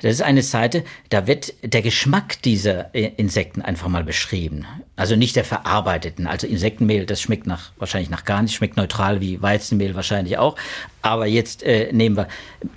das 0.00 0.12
ist 0.12 0.22
eine 0.22 0.42
Seite, 0.42 0.84
da 1.10 1.26
wird 1.26 1.54
der 1.62 1.82
Geschmack 1.82 2.40
dieser 2.42 2.94
äh, 2.94 3.12
Insekten 3.16 3.62
einfach 3.62 3.88
mal 3.88 4.04
beschrieben. 4.04 4.66
Also 4.96 5.16
nicht 5.16 5.36
der 5.36 5.44
verarbeiteten. 5.44 6.26
Also 6.26 6.46
Insektenmehl, 6.46 7.06
das 7.06 7.20
schmeckt 7.20 7.46
nach, 7.46 7.72
wahrscheinlich 7.78 8.10
nach 8.10 8.24
gar 8.24 8.42
nicht, 8.42 8.54
schmeckt 8.54 8.76
neutral 8.76 9.20
wie 9.20 9.40
Weizenmehl 9.42 9.94
wahrscheinlich 9.94 10.38
auch. 10.38 10.56
Aber 11.02 11.26
jetzt 11.26 11.62
äh, 11.64 11.92
nehmen 11.92 12.16
wir 12.16 12.28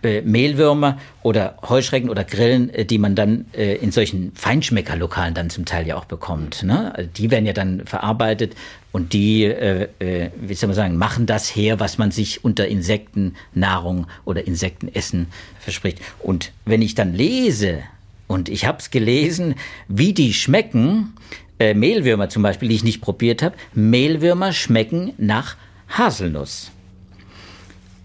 äh, 0.04 0.22
Mehlwürmer 0.22 0.98
oder 1.22 1.58
Heuschrecken 1.68 2.10
oder 2.10 2.24
Grillen, 2.24 2.70
äh, 2.74 2.86
die 2.86 2.98
man 2.98 3.16
dann 3.16 3.46
äh, 3.54 3.76
in 3.76 3.92
solchen 3.92 4.32
Feinschmeckerlokalen 4.36 5.34
dann 5.34 5.50
zum 5.50 5.66
Teil 5.66 5.86
ja 5.88 5.96
auch 5.96 6.06
bekommt. 6.06 6.64
Ne? 6.64 7.10
Die 7.16 7.30
werden 7.30 7.46
ja 7.46 7.54
dann 7.54 7.86
verarbeitet 7.86 8.56
und 8.96 9.12
die, 9.12 9.44
äh, 9.44 9.90
äh, 10.00 10.30
wie 10.40 10.54
soll 10.54 10.68
man 10.68 10.76
sagen, 10.78 10.96
machen 10.96 11.26
das 11.26 11.54
her, 11.54 11.82
was 11.82 11.98
man 11.98 12.12
sich 12.12 12.46
unter 12.46 12.66
Insektennahrung 12.66 14.08
oder 14.24 14.48
Insektenessen 14.48 15.28
verspricht. 15.60 16.00
Und 16.20 16.54
wenn 16.64 16.82
ich 16.82 16.96
dann 16.96 17.14
lese, 17.14 17.84
und 18.28 18.48
ich 18.48 18.66
habe 18.66 18.78
es 18.78 18.92
gelesen, 18.92 19.56
wie 19.90 20.14
die 20.14 20.34
schmecken, 20.34 21.12
äh, 21.60 21.74
Mehlwürmer 21.74 22.30
zum 22.30 22.42
Beispiel, 22.42 22.70
die 22.70 22.76
ich 22.76 22.86
nicht 22.86 23.02
probiert 23.02 23.44
habe, 23.44 23.58
Mehlwürmer 23.74 24.54
schmecken 24.54 25.12
nach 25.18 25.58
Haselnuss. 25.90 26.72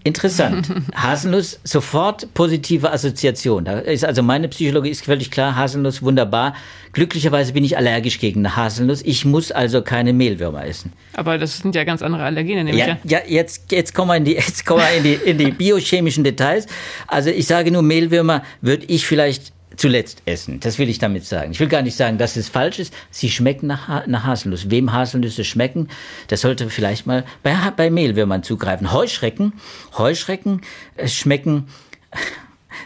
Interessant. 0.03 0.67
Haselnuss, 0.95 1.59
sofort 1.63 2.33
positive 2.33 2.91
Assoziation. 2.91 3.65
Da 3.65 3.79
ist 3.79 4.03
also 4.03 4.23
meine 4.23 4.47
Psychologie 4.47 4.89
ist 4.89 5.05
völlig 5.05 5.29
klar. 5.29 5.55
Haselnuss, 5.55 6.01
wunderbar. 6.01 6.55
Glücklicherweise 6.93 7.53
bin 7.53 7.63
ich 7.63 7.77
allergisch 7.77 8.19
gegen 8.19 8.39
eine 8.39 8.55
Haselnuss. 8.55 9.01
Ich 9.03 9.25
muss 9.25 9.51
also 9.51 9.81
keine 9.81 10.11
Mehlwürmer 10.13 10.65
essen. 10.65 10.91
Aber 11.13 11.37
das 11.37 11.59
sind 11.59 11.75
ja 11.75 11.83
ganz 11.83 12.01
andere 12.01 12.23
Allergene, 12.23 12.63
nämlich 12.63 12.85
ja. 12.85 12.97
Ja, 13.03 13.19
jetzt, 13.27 13.71
jetzt 13.71 13.93
kommen 13.93 14.09
wir 14.09 14.17
in 14.17 14.25
die, 14.25 14.33
jetzt 14.33 14.65
kommen 14.65 14.81
wir 14.81 14.97
in 14.97 15.03
die, 15.03 15.29
in 15.29 15.37
die 15.37 15.51
biochemischen 15.51 16.23
Details. 16.23 16.65
Also 17.07 17.29
ich 17.29 17.45
sage 17.45 17.71
nur, 17.71 17.83
Mehlwürmer 17.83 18.43
würde 18.61 18.85
ich 18.87 19.05
vielleicht 19.05 19.53
zuletzt 19.75 20.21
essen. 20.25 20.59
Das 20.59 20.77
will 20.77 20.89
ich 20.89 20.99
damit 20.99 21.25
sagen. 21.25 21.51
Ich 21.51 21.59
will 21.59 21.67
gar 21.67 21.81
nicht 21.81 21.95
sagen, 21.95 22.17
dass 22.17 22.35
es 22.35 22.49
falsch 22.49 22.79
ist. 22.79 22.93
Sie 23.09 23.29
schmecken 23.29 23.67
nach, 23.67 24.05
nach 24.07 24.23
Haselnuss. 24.25 24.69
Wem 24.69 24.91
Haselnüsse 24.91 25.43
schmecken, 25.43 25.87
das 26.27 26.41
sollte 26.41 26.69
vielleicht 26.69 27.07
mal 27.07 27.25
bei, 27.43 27.55
bei 27.75 27.89
Mehlwürmern 27.89 28.43
zugreifen. 28.43 28.91
Heuschrecken, 28.91 29.53
Heuschrecken 29.97 30.61
äh, 30.95 31.07
schmecken 31.07 31.67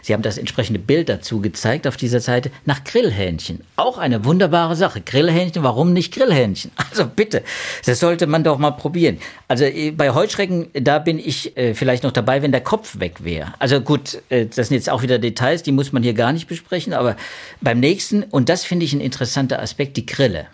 Sie 0.02 0.12
haben 0.12 0.22
das 0.22 0.38
entsprechende 0.38 0.78
Bild 0.78 1.08
dazu 1.08 1.40
gezeigt 1.40 1.86
auf 1.86 1.96
dieser 1.96 2.20
Seite 2.20 2.50
nach 2.64 2.84
Grillhähnchen. 2.84 3.60
Auch 3.76 3.98
eine 3.98 4.24
wunderbare 4.24 4.76
Sache. 4.76 5.00
Grillhähnchen, 5.00 5.62
warum 5.62 5.92
nicht 5.92 6.14
Grillhähnchen? 6.14 6.70
Also 6.96 7.10
bitte, 7.14 7.42
das 7.84 8.00
sollte 8.00 8.26
man 8.26 8.42
doch 8.42 8.56
mal 8.56 8.70
probieren. 8.70 9.18
Also 9.48 9.64
äh, 9.64 9.90
bei 9.90 10.14
Heuschrecken, 10.14 10.68
da 10.72 10.98
bin 10.98 11.18
ich 11.18 11.54
äh, 11.56 11.74
vielleicht 11.74 12.04
noch 12.04 12.12
dabei, 12.12 12.40
wenn 12.40 12.52
der 12.52 12.62
Kopf 12.62 13.00
weg 13.00 13.24
wäre. 13.24 13.52
Also 13.58 13.80
gut, 13.80 14.22
äh, 14.30 14.46
das 14.46 14.68
sind 14.68 14.76
jetzt 14.76 14.88
auch 14.88 15.02
wieder 15.02 15.18
Details, 15.18 15.62
die 15.62 15.72
muss 15.72 15.92
man 15.92 16.02
hier 16.02 16.14
gar 16.14 16.32
nicht 16.32 16.46
besprechen, 16.46 16.94
aber 16.94 17.16
beim 17.60 17.80
nächsten, 17.80 18.22
und 18.22 18.48
das 18.48 18.64
finde 18.64 18.86
ich 18.86 18.94
ein 18.94 19.00
interessanter 19.00 19.60
Aspekt, 19.60 19.96
die 19.98 20.06
Grille. 20.06 20.46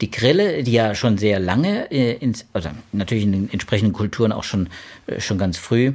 Die 0.00 0.10
Grille, 0.10 0.62
die 0.62 0.72
ja 0.72 0.94
schon 0.94 1.16
sehr 1.18 1.40
lange, 1.40 1.90
äh, 1.90 2.12
ins, 2.12 2.46
also 2.52 2.68
natürlich 2.92 3.24
in 3.24 3.32
den 3.32 3.52
entsprechenden 3.52 3.92
Kulturen 3.92 4.32
auch 4.32 4.44
schon, 4.44 4.68
äh, 5.06 5.20
schon 5.20 5.38
ganz 5.38 5.56
früh, 5.56 5.94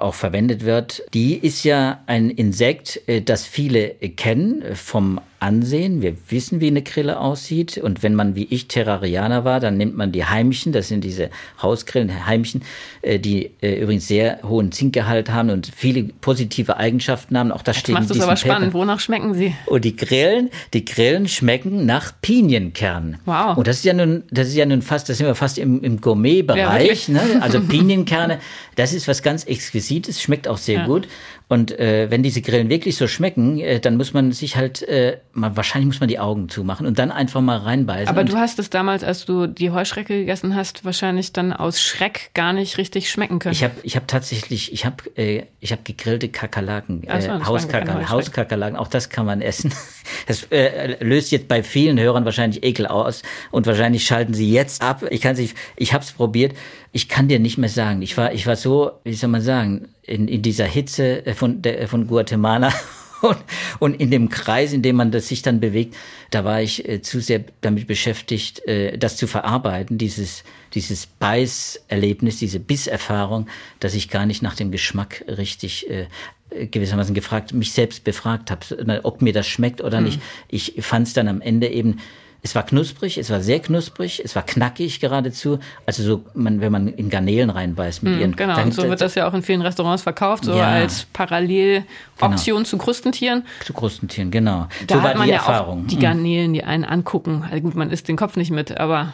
auch 0.00 0.14
verwendet 0.14 0.64
wird, 0.64 1.02
die 1.14 1.36
ist 1.36 1.64
ja 1.64 2.02
ein 2.06 2.30
Insekt, 2.30 3.00
äh, 3.06 3.22
das 3.22 3.44
viele 3.44 3.90
kennen 3.90 4.64
vom 4.74 5.20
ansehen. 5.40 6.02
Wir 6.02 6.14
wissen, 6.28 6.60
wie 6.60 6.66
eine 6.68 6.82
Grille 6.82 7.20
aussieht. 7.20 7.78
Und 7.78 8.02
wenn 8.02 8.14
man 8.14 8.34
wie 8.34 8.44
ich 8.44 8.68
Terrarianer 8.68 9.44
war, 9.44 9.60
dann 9.60 9.76
nimmt 9.76 9.96
man 9.96 10.12
die 10.12 10.24
Heimchen, 10.24 10.72
das 10.72 10.88
sind 10.88 11.04
diese 11.04 11.30
Hausgrillen, 11.62 12.26
Heimchen, 12.26 12.62
äh, 13.02 13.18
die 13.18 13.50
äh, 13.60 13.80
übrigens 13.80 14.08
sehr 14.08 14.40
hohen 14.42 14.72
Zinkgehalt 14.72 15.30
haben 15.30 15.50
und 15.50 15.70
viele 15.74 16.04
positive 16.20 16.76
Eigenschaften 16.76 17.38
haben. 17.38 17.52
Auch 17.52 17.62
das 17.62 17.76
Jetzt 17.76 17.84
steht 17.84 17.94
macht 17.94 18.10
in 18.10 18.16
es 18.16 18.22
aber 18.22 18.36
spannend. 18.36 18.72
Paper. 18.72 18.78
Wonach 18.80 19.00
schmecken 19.00 19.34
sie? 19.34 19.54
Und 19.66 19.84
die 19.84 19.96
Grillen, 19.96 20.50
die 20.72 20.84
Grillen 20.84 21.28
schmecken 21.28 21.86
nach 21.86 22.12
Pinienkern. 22.20 23.18
Wow. 23.24 23.56
Und 23.56 23.66
das 23.66 23.78
ist 23.78 23.84
ja 23.84 23.94
nun, 23.94 24.24
das 24.30 24.48
ist 24.48 24.56
ja 24.56 24.66
nun 24.66 24.82
fast, 24.82 25.08
das 25.08 25.18
sind 25.18 25.26
wir 25.26 25.34
fast 25.34 25.58
im, 25.58 25.82
im 25.82 26.00
Gourmet-Bereich. 26.00 27.08
Ja, 27.08 27.14
ne? 27.14 27.42
Also 27.42 27.60
Pinienkerne, 27.68 28.38
das 28.76 28.92
ist 28.92 29.08
was 29.08 29.22
ganz 29.22 29.44
Exquisites, 29.44 30.20
schmeckt 30.20 30.48
auch 30.48 30.58
sehr 30.58 30.80
ja. 30.80 30.86
gut. 30.86 31.08
Und 31.48 31.78
äh, 31.78 32.10
wenn 32.10 32.22
diese 32.22 32.42
Grillen 32.42 32.68
wirklich 32.68 32.96
so 32.96 33.08
schmecken, 33.08 33.58
äh, 33.58 33.80
dann 33.80 33.96
muss 33.96 34.12
man 34.12 34.32
sich 34.32 34.56
halt 34.56 34.82
äh, 34.82 35.16
man, 35.38 35.56
wahrscheinlich 35.56 35.86
muss 35.86 36.00
man 36.00 36.08
die 36.08 36.18
Augen 36.18 36.48
zumachen 36.48 36.86
und 36.86 36.98
dann 36.98 37.10
einfach 37.10 37.40
mal 37.40 37.58
reinbeißen. 37.58 38.08
Aber 38.08 38.24
du 38.24 38.36
hast 38.36 38.58
es 38.58 38.70
damals, 38.70 39.04
als 39.04 39.24
du 39.24 39.46
die 39.46 39.70
Heuschrecke 39.70 40.18
gegessen 40.18 40.54
hast, 40.54 40.84
wahrscheinlich 40.84 41.32
dann 41.32 41.52
aus 41.52 41.80
Schreck 41.80 42.30
gar 42.34 42.52
nicht 42.52 42.78
richtig 42.78 43.10
schmecken 43.10 43.38
können. 43.38 43.52
Ich 43.52 43.64
habe 43.64 43.74
ich 43.82 43.96
hab 43.96 44.06
tatsächlich, 44.08 44.72
ich 44.72 44.84
habe 44.84 44.96
äh, 45.16 45.44
ich 45.60 45.72
hab 45.72 45.84
gegrillte 45.84 46.28
Kakerlaken, 46.28 47.04
äh, 47.04 47.20
so, 47.20 47.44
Hauskakerlaken, 47.44 48.08
Hauskakerlaken, 48.08 48.76
auch 48.76 48.88
das 48.88 49.08
kann 49.08 49.26
man 49.26 49.40
essen. 49.40 49.72
Das 50.26 50.44
äh, 50.44 51.02
löst 51.04 51.30
jetzt 51.32 51.48
bei 51.48 51.62
vielen 51.62 51.98
Hörern 51.98 52.24
wahrscheinlich 52.24 52.62
Ekel 52.62 52.86
aus 52.86 53.22
und 53.50 53.66
wahrscheinlich 53.66 54.06
schalten 54.06 54.32
sie 54.32 54.50
jetzt 54.50 54.82
ab. 54.82 55.04
Ich 55.10 55.20
kann 55.20 55.36
sie, 55.36 55.50
ich 55.76 55.92
habe 55.92 56.02
es 56.02 56.12
probiert. 56.12 56.54
Ich 56.92 57.08
kann 57.08 57.28
dir 57.28 57.38
nicht 57.38 57.58
mehr 57.58 57.68
sagen. 57.68 58.00
Ich 58.00 58.16
war, 58.16 58.32
ich 58.32 58.46
war 58.46 58.56
so, 58.56 58.92
wie 59.04 59.12
soll 59.12 59.28
man 59.28 59.42
sagen, 59.42 59.88
in, 60.02 60.26
in 60.28 60.42
dieser 60.42 60.64
Hitze 60.64 61.22
von, 61.34 61.60
der, 61.62 61.88
von 61.88 62.06
Guatemala 62.06 62.72
und, 63.22 63.38
und 63.78 63.94
in 64.00 64.10
dem 64.10 64.28
Kreis, 64.28 64.72
in 64.72 64.82
dem 64.82 64.96
man 64.96 65.10
das 65.10 65.28
sich 65.28 65.42
dann 65.42 65.60
bewegt, 65.60 65.96
da 66.30 66.44
war 66.44 66.60
ich 66.62 66.88
äh, 66.88 67.02
zu 67.02 67.20
sehr 67.20 67.44
damit 67.60 67.86
beschäftigt, 67.86 68.66
äh, 68.66 68.96
das 68.98 69.16
zu 69.16 69.26
verarbeiten, 69.26 69.98
dieses, 69.98 70.44
dieses 70.74 71.06
Beißerlebnis, 71.06 72.38
diese 72.38 72.60
Bisserfahrung, 72.60 73.48
dass 73.80 73.94
ich 73.94 74.08
gar 74.08 74.26
nicht 74.26 74.42
nach 74.42 74.54
dem 74.54 74.70
Geschmack 74.70 75.24
richtig 75.28 75.88
äh, 75.90 76.06
gewissermaßen 76.50 77.14
gefragt, 77.14 77.52
mich 77.52 77.72
selbst 77.72 78.04
befragt 78.04 78.50
habe, 78.50 79.00
ob 79.04 79.20
mir 79.22 79.32
das 79.32 79.46
schmeckt 79.46 79.82
oder 79.82 80.00
mhm. 80.00 80.06
nicht. 80.06 80.20
Ich 80.48 80.74
fand 80.80 81.06
es 81.06 81.12
dann 81.12 81.28
am 81.28 81.40
Ende 81.40 81.68
eben 81.68 81.98
es 82.42 82.54
war 82.54 82.64
knusprig, 82.64 83.18
es 83.18 83.30
war 83.30 83.40
sehr 83.40 83.58
knusprig, 83.58 84.22
es 84.24 84.36
war 84.36 84.44
knackig 84.44 85.00
geradezu. 85.00 85.58
Also 85.86 86.02
so, 86.02 86.24
man, 86.34 86.60
wenn 86.60 86.70
man 86.70 86.86
in 86.86 87.10
Garnelen 87.10 87.50
reinbeißt 87.50 88.02
mit 88.04 88.16
mm, 88.16 88.20
ihren. 88.20 88.36
Genau, 88.36 88.54
dann, 88.54 88.70
so 88.70 88.88
wird 88.88 89.00
das 89.00 89.16
ja 89.16 89.28
auch 89.28 89.34
in 89.34 89.42
vielen 89.42 89.60
Restaurants 89.60 90.04
verkauft, 90.04 90.44
so 90.44 90.54
ja, 90.54 90.68
als 90.68 91.06
Paralleloption 91.12 92.58
genau. 92.58 92.62
zu 92.62 92.78
Krustentieren. 92.78 93.44
Zu 93.64 93.72
Krustentieren, 93.72 94.30
genau. 94.30 94.68
Da 94.86 94.96
so 94.96 95.02
war 95.02 95.14
die 95.14 95.28
ja 95.28 95.36
Erfahrung. 95.36 95.88
die 95.88 95.96
hm. 95.96 96.02
Garnelen, 96.02 96.52
die 96.52 96.62
einen 96.62 96.84
angucken. 96.84 97.44
Also 97.50 97.60
gut, 97.60 97.74
man 97.74 97.90
isst 97.90 98.06
den 98.06 98.16
Kopf 98.16 98.36
nicht 98.36 98.52
mit, 98.52 98.78
aber 98.78 99.12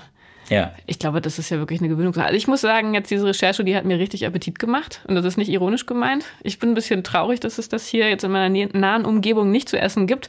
ja. 0.51 0.73
Ich 0.87 0.99
glaube, 0.99 1.21
das 1.21 1.39
ist 1.39 1.51
ja 1.51 1.59
wirklich 1.59 1.81
eine 1.81 1.89
Gewöhnung. 1.89 2.15
Also 2.17 2.35
ich 2.35 2.47
muss 2.47 2.61
sagen, 2.61 2.95
jetzt 2.95 3.11
diese 3.11 3.27
Recherche, 3.27 3.65
die 3.65 3.77
hat 3.77 3.85
mir 3.85 3.99
richtig 3.99 4.27
Appetit 4.27 4.59
gemacht. 4.59 5.01
Und 5.09 5.15
das 5.15 5.25
ist 5.25 5.39
nicht 5.39 5.49
ironisch 5.49 5.87
gemeint. 5.87 6.27
Ich 6.43 6.59
bin 6.59 6.71
ein 6.71 6.75
bisschen 6.75 7.03
traurig, 7.03 7.41
dass 7.41 7.59
es 7.59 7.69
das 7.69 7.87
hier 7.87 8.09
jetzt 8.09 8.25
in 8.25 8.31
meiner 8.31 8.69
nahen 8.73 9.05
Umgebung 9.05 9.51
nicht 9.51 9.69
zu 9.69 9.79
essen 9.79 10.07
gibt. 10.07 10.29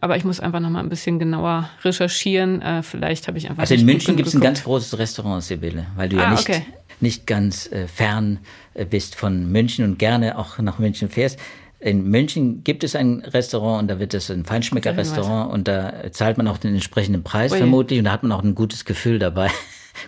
Aber 0.00 0.16
ich 0.16 0.24
muss 0.24 0.40
einfach 0.40 0.60
noch 0.60 0.70
mal 0.70 0.80
ein 0.80 0.88
bisschen 0.88 1.18
genauer 1.18 1.68
recherchieren. 1.82 2.62
Äh, 2.62 2.82
vielleicht 2.82 3.28
habe 3.28 3.38
ich 3.38 3.48
einfach. 3.48 3.62
Also 3.62 3.74
in 3.74 3.84
München 3.84 4.16
gibt 4.16 4.28
es 4.28 4.34
ein 4.34 4.40
ganz 4.40 4.64
großes 4.64 4.98
Restaurant, 4.98 5.42
Sibylle, 5.42 5.86
weil 5.96 6.08
du 6.08 6.18
ah, 6.18 6.22
ja 6.22 6.30
nicht, 6.30 6.48
okay. 6.48 6.62
nicht 7.00 7.26
ganz 7.26 7.70
äh, 7.72 7.88
fern 7.88 8.38
äh, 8.74 8.84
bist 8.84 9.14
von 9.14 9.50
München 9.50 9.84
und 9.84 9.98
gerne 9.98 10.38
auch 10.38 10.58
nach 10.58 10.78
München 10.78 11.08
fährst. 11.08 11.38
In 11.80 12.08
München 12.10 12.64
gibt 12.64 12.82
es 12.82 12.96
ein 12.96 13.20
Restaurant 13.20 13.82
und 13.82 13.88
da 13.88 14.00
wird 14.00 14.12
es 14.12 14.30
ein 14.30 14.44
Feinschmecker-Restaurant 14.44 15.52
und 15.52 15.68
da 15.68 16.10
zahlt 16.10 16.36
man 16.36 16.48
auch 16.48 16.58
den 16.58 16.74
entsprechenden 16.74 17.22
Preis 17.22 17.52
Ui. 17.52 17.58
vermutlich 17.58 18.00
und 18.00 18.06
da 18.06 18.12
hat 18.12 18.24
man 18.24 18.32
auch 18.32 18.42
ein 18.42 18.56
gutes 18.56 18.84
Gefühl 18.84 19.20
dabei. 19.20 19.48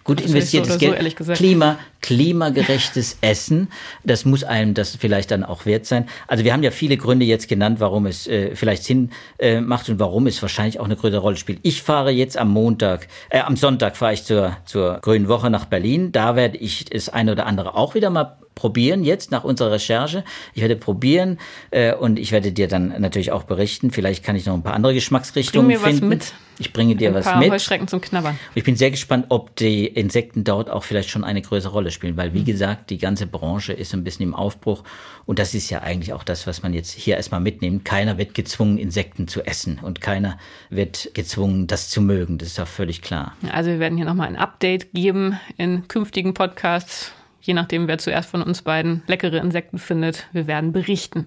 Gut 0.05 0.21
investiertes 0.21 0.75
so 0.75 0.79
Geld. 0.79 1.17
So, 1.19 1.33
Klima, 1.33 1.79
klimagerechtes 2.01 3.19
Essen. 3.21 3.69
Das 4.05 4.25
muss 4.25 4.45
einem 4.45 4.75
das 4.75 4.97
vielleicht 4.97 5.31
dann 5.31 5.45
auch 5.45 5.67
wert 5.67 5.87
sein. 5.87 6.09
Also 6.27 6.45
wir 6.45 6.53
haben 6.53 6.63
ja 6.63 6.71
viele 6.71 6.97
Gründe 6.97 7.25
jetzt 7.25 7.49
genannt, 7.49 7.81
warum 7.81 8.07
es 8.07 8.27
äh, 8.27 8.55
vielleicht 8.55 8.85
Sinn 8.85 9.11
äh, 9.39 9.61
macht 9.61 9.89
und 9.89 9.99
warum 9.99 10.27
es 10.27 10.41
wahrscheinlich 10.43 10.81
auch 10.81 10.85
eine 10.85 10.97
größere 10.97 11.21
Rolle 11.21 11.37
spielt. 11.37 11.61
Ich 11.63 11.83
fahre 11.83 12.11
jetzt 12.11 12.37
am 12.37 12.51
Montag, 12.51 13.09
äh, 13.31 13.41
am 13.41 13.57
Sonntag 13.57 13.97
fahre 13.97 14.15
ich 14.15 14.25
zur, 14.25 14.57
zur 14.65 14.99
Grünen 15.01 15.29
Woche 15.29 15.51
nach 15.51 15.67
Berlin. 15.67 16.13
Da 16.13 16.37
werde 16.37 16.57
ich 16.59 16.87
das 16.87 17.09
eine 17.09 17.33
oder 17.33 17.47
andere 17.47 17.75
auch 17.75 17.95
wieder 17.95 18.11
mal 18.11 18.37
probieren 18.55 19.05
jetzt 19.05 19.31
nach 19.31 19.45
unserer 19.45 19.73
Recherche. 19.73 20.25
Ich 20.55 20.61
werde 20.61 20.77
probieren 20.77 21.39
äh, 21.71 21.95
und 21.95 22.19
ich 22.19 22.31
werde 22.33 22.53
dir 22.53 22.69
dann 22.69 23.01
natürlich 23.01 23.33
auch 23.33 23.45
berichten. 23.45 23.91
Vielleicht 23.91 24.23
kann 24.23 24.37
ich 24.37 24.47
noch 24.47 24.55
ein 24.55 24.63
paar 24.63 24.75
andere 24.75 24.93
Geschmacksrichtungen 24.95 25.69
Bring 25.69 25.79
mir 25.79 25.83
finden. 25.83 26.03
Was 26.03 26.09
mit. 26.09 26.35
Ich 26.59 26.75
bringe 26.75 26.95
dir 26.95 27.09
ein 27.09 27.15
was 27.15 27.25
paar 27.25 27.39
mit. 27.39 27.51
Heuschrecken 27.51 27.89
zum 27.89 28.03
Knabbern. 28.03 28.39
Ich 28.55 28.65
bin 28.65 28.77
sehr 28.77 28.91
gespannt, 28.91 29.27
ob 29.31 29.57
die 29.57 29.87
Insekten 29.87 30.45
dort 30.45 30.69
auch 30.69 30.85
vielleicht 30.85 31.09
schon 31.09 31.25
eine 31.25 31.41
größere 31.41 31.73
Rolle 31.73 31.91
spielen, 31.91 32.19
weil 32.19 32.35
wie 32.35 32.41
mhm. 32.41 32.45
gesagt, 32.45 32.91
die 32.91 32.99
ganze 32.99 33.27
Branche 33.27 33.73
ist 33.73 33.95
ein 33.95 34.05
bisschen 34.05 34.25
im 34.25 34.35
Aufbruch 34.35 34.85
und 35.25 35.39
das 35.39 35.55
ist 35.55 35.71
ja 35.71 35.81
eigentlich 35.81 36.13
auch 36.13 36.23
das, 36.23 36.47
was 36.47 36.63
man 36.63 36.75
jetzt 36.75 36.93
hier 36.93 37.17
erstmal 37.17 37.41
mitnimmt. 37.41 37.87
Keiner 37.87 38.19
wird 38.19 38.35
gezwungen, 38.35 38.77
Insekten 38.77 39.27
zu 39.27 39.41
essen 39.41 39.79
und 39.81 40.03
keiner 40.03 40.39
wird 40.69 41.11
gezwungen, 41.15 41.67
das 41.67 41.89
zu 41.89 42.03
mögen. 42.03 42.37
Das 42.37 42.49
ist 42.49 42.61
auch 42.61 42.69
völlig 42.69 43.01
klar. 43.01 43.33
Also 43.51 43.71
wir 43.71 43.79
werden 43.79 43.97
hier 43.97 44.07
nochmal 44.07 44.29
ein 44.29 44.37
Update 44.37 44.93
geben 44.93 45.41
in 45.57 45.89
künftigen 45.89 46.35
Podcasts 46.35 47.13
je 47.41 47.55
nachdem, 47.55 47.89
wer 47.89 47.99
zuerst 47.99 48.31
von 48.31 48.43
uns 48.43 48.63
beiden 48.63 49.03
leckere 49.07 49.39
Insekten 49.39 49.79
findet. 49.79 50.27
Wir 50.33 50.47
werden 50.47 50.73
berichten. 50.73 51.27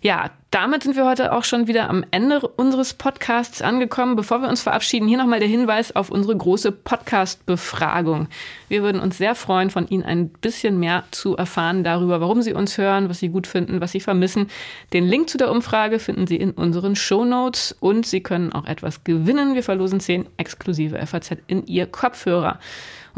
Ja, 0.00 0.30
damit 0.52 0.84
sind 0.84 0.94
wir 0.94 1.04
heute 1.04 1.32
auch 1.32 1.42
schon 1.42 1.66
wieder 1.66 1.90
am 1.90 2.04
Ende 2.12 2.40
unseres 2.40 2.94
Podcasts 2.94 3.62
angekommen. 3.62 4.14
Bevor 4.14 4.40
wir 4.40 4.48
uns 4.48 4.62
verabschieden, 4.62 5.08
hier 5.08 5.18
nochmal 5.18 5.40
der 5.40 5.48
Hinweis 5.48 5.94
auf 5.96 6.10
unsere 6.10 6.36
große 6.36 6.70
Podcast-Befragung. 6.70 8.28
Wir 8.68 8.82
würden 8.82 9.00
uns 9.00 9.18
sehr 9.18 9.34
freuen, 9.34 9.70
von 9.70 9.88
Ihnen 9.88 10.04
ein 10.04 10.28
bisschen 10.28 10.78
mehr 10.78 11.02
zu 11.10 11.36
erfahren 11.36 11.82
darüber, 11.82 12.20
warum 12.20 12.42
Sie 12.42 12.54
uns 12.54 12.78
hören, 12.78 13.08
was 13.08 13.18
Sie 13.18 13.28
gut 13.28 13.48
finden, 13.48 13.80
was 13.80 13.90
Sie 13.90 14.00
vermissen. 14.00 14.48
Den 14.92 15.04
Link 15.04 15.28
zu 15.28 15.36
der 15.36 15.50
Umfrage 15.50 15.98
finden 15.98 16.28
Sie 16.28 16.36
in 16.36 16.52
unseren 16.52 16.94
Show 16.94 17.24
Notes 17.24 17.76
und 17.80 18.06
Sie 18.06 18.22
können 18.22 18.52
auch 18.52 18.66
etwas 18.66 19.02
gewinnen. 19.02 19.56
Wir 19.56 19.64
verlosen 19.64 19.98
zehn 19.98 20.26
exklusive 20.36 21.04
FAZ 21.04 21.38
in 21.48 21.66
Ihr 21.66 21.86
Kopfhörer 21.86 22.60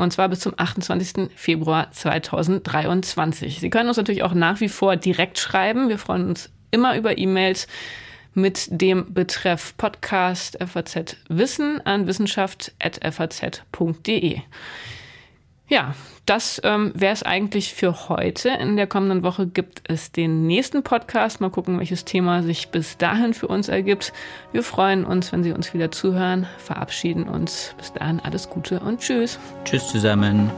und 0.01 0.13
zwar 0.13 0.29
bis 0.29 0.41
zum 0.41 0.53
28. 0.57 1.31
Februar 1.35 1.91
2023. 1.91 3.59
Sie 3.61 3.71
können 3.71 3.89
uns 3.89 3.97
natürlich 3.97 4.23
auch 4.23 4.35
nach 4.35 4.61
wie 4.61 4.69
vor 4.69 4.97
direkt 4.97 5.39
schreiben. 5.39 5.89
Wir 5.89 5.99
freuen 5.99 6.29
uns 6.29 6.51
immer 6.71 6.97
über 6.97 7.19
E-Mails 7.19 7.67
mit 8.35 8.69
dem 8.71 9.13
Betreff 9.13 9.77
Podcast 9.77 10.57
FAZ 10.65 11.17
Wissen 11.29 11.85
an 11.85 12.07
wissenschaft.faz.de. 12.07 14.41
Ja, 15.69 15.97
das 16.31 16.61
ähm, 16.63 16.93
wäre 16.95 17.13
es 17.13 17.25
eigentlich 17.25 17.75
für 17.75 18.09
heute. 18.09 18.51
In 18.51 18.77
der 18.77 18.87
kommenden 18.87 19.25
Woche 19.25 19.49
gibt 19.49 19.83
es 19.89 20.13
den 20.13 20.47
nächsten 20.47 20.85
Podcast. 20.85 21.41
Mal 21.41 21.51
gucken, 21.51 21.77
welches 21.81 22.05
Thema 22.05 22.45
sich 22.45 22.69
bis 22.69 22.97
dahin 22.97 23.35
für 23.35 23.49
uns 23.49 23.69
ergibt. 23.69 24.13
Wir 24.53 24.63
freuen 24.63 25.05
uns, 25.05 25.33
wenn 25.33 25.43
Sie 25.43 25.51
uns 25.51 25.75
wieder 25.75 25.91
zuhören, 25.91 26.47
verabschieden 26.59 27.25
uns. 27.25 27.75
Bis 27.79 27.93
dahin 27.95 28.21
alles 28.21 28.49
Gute 28.49 28.79
und 28.79 29.01
tschüss. 29.01 29.41
Tschüss 29.65 29.89
zusammen. 29.89 30.53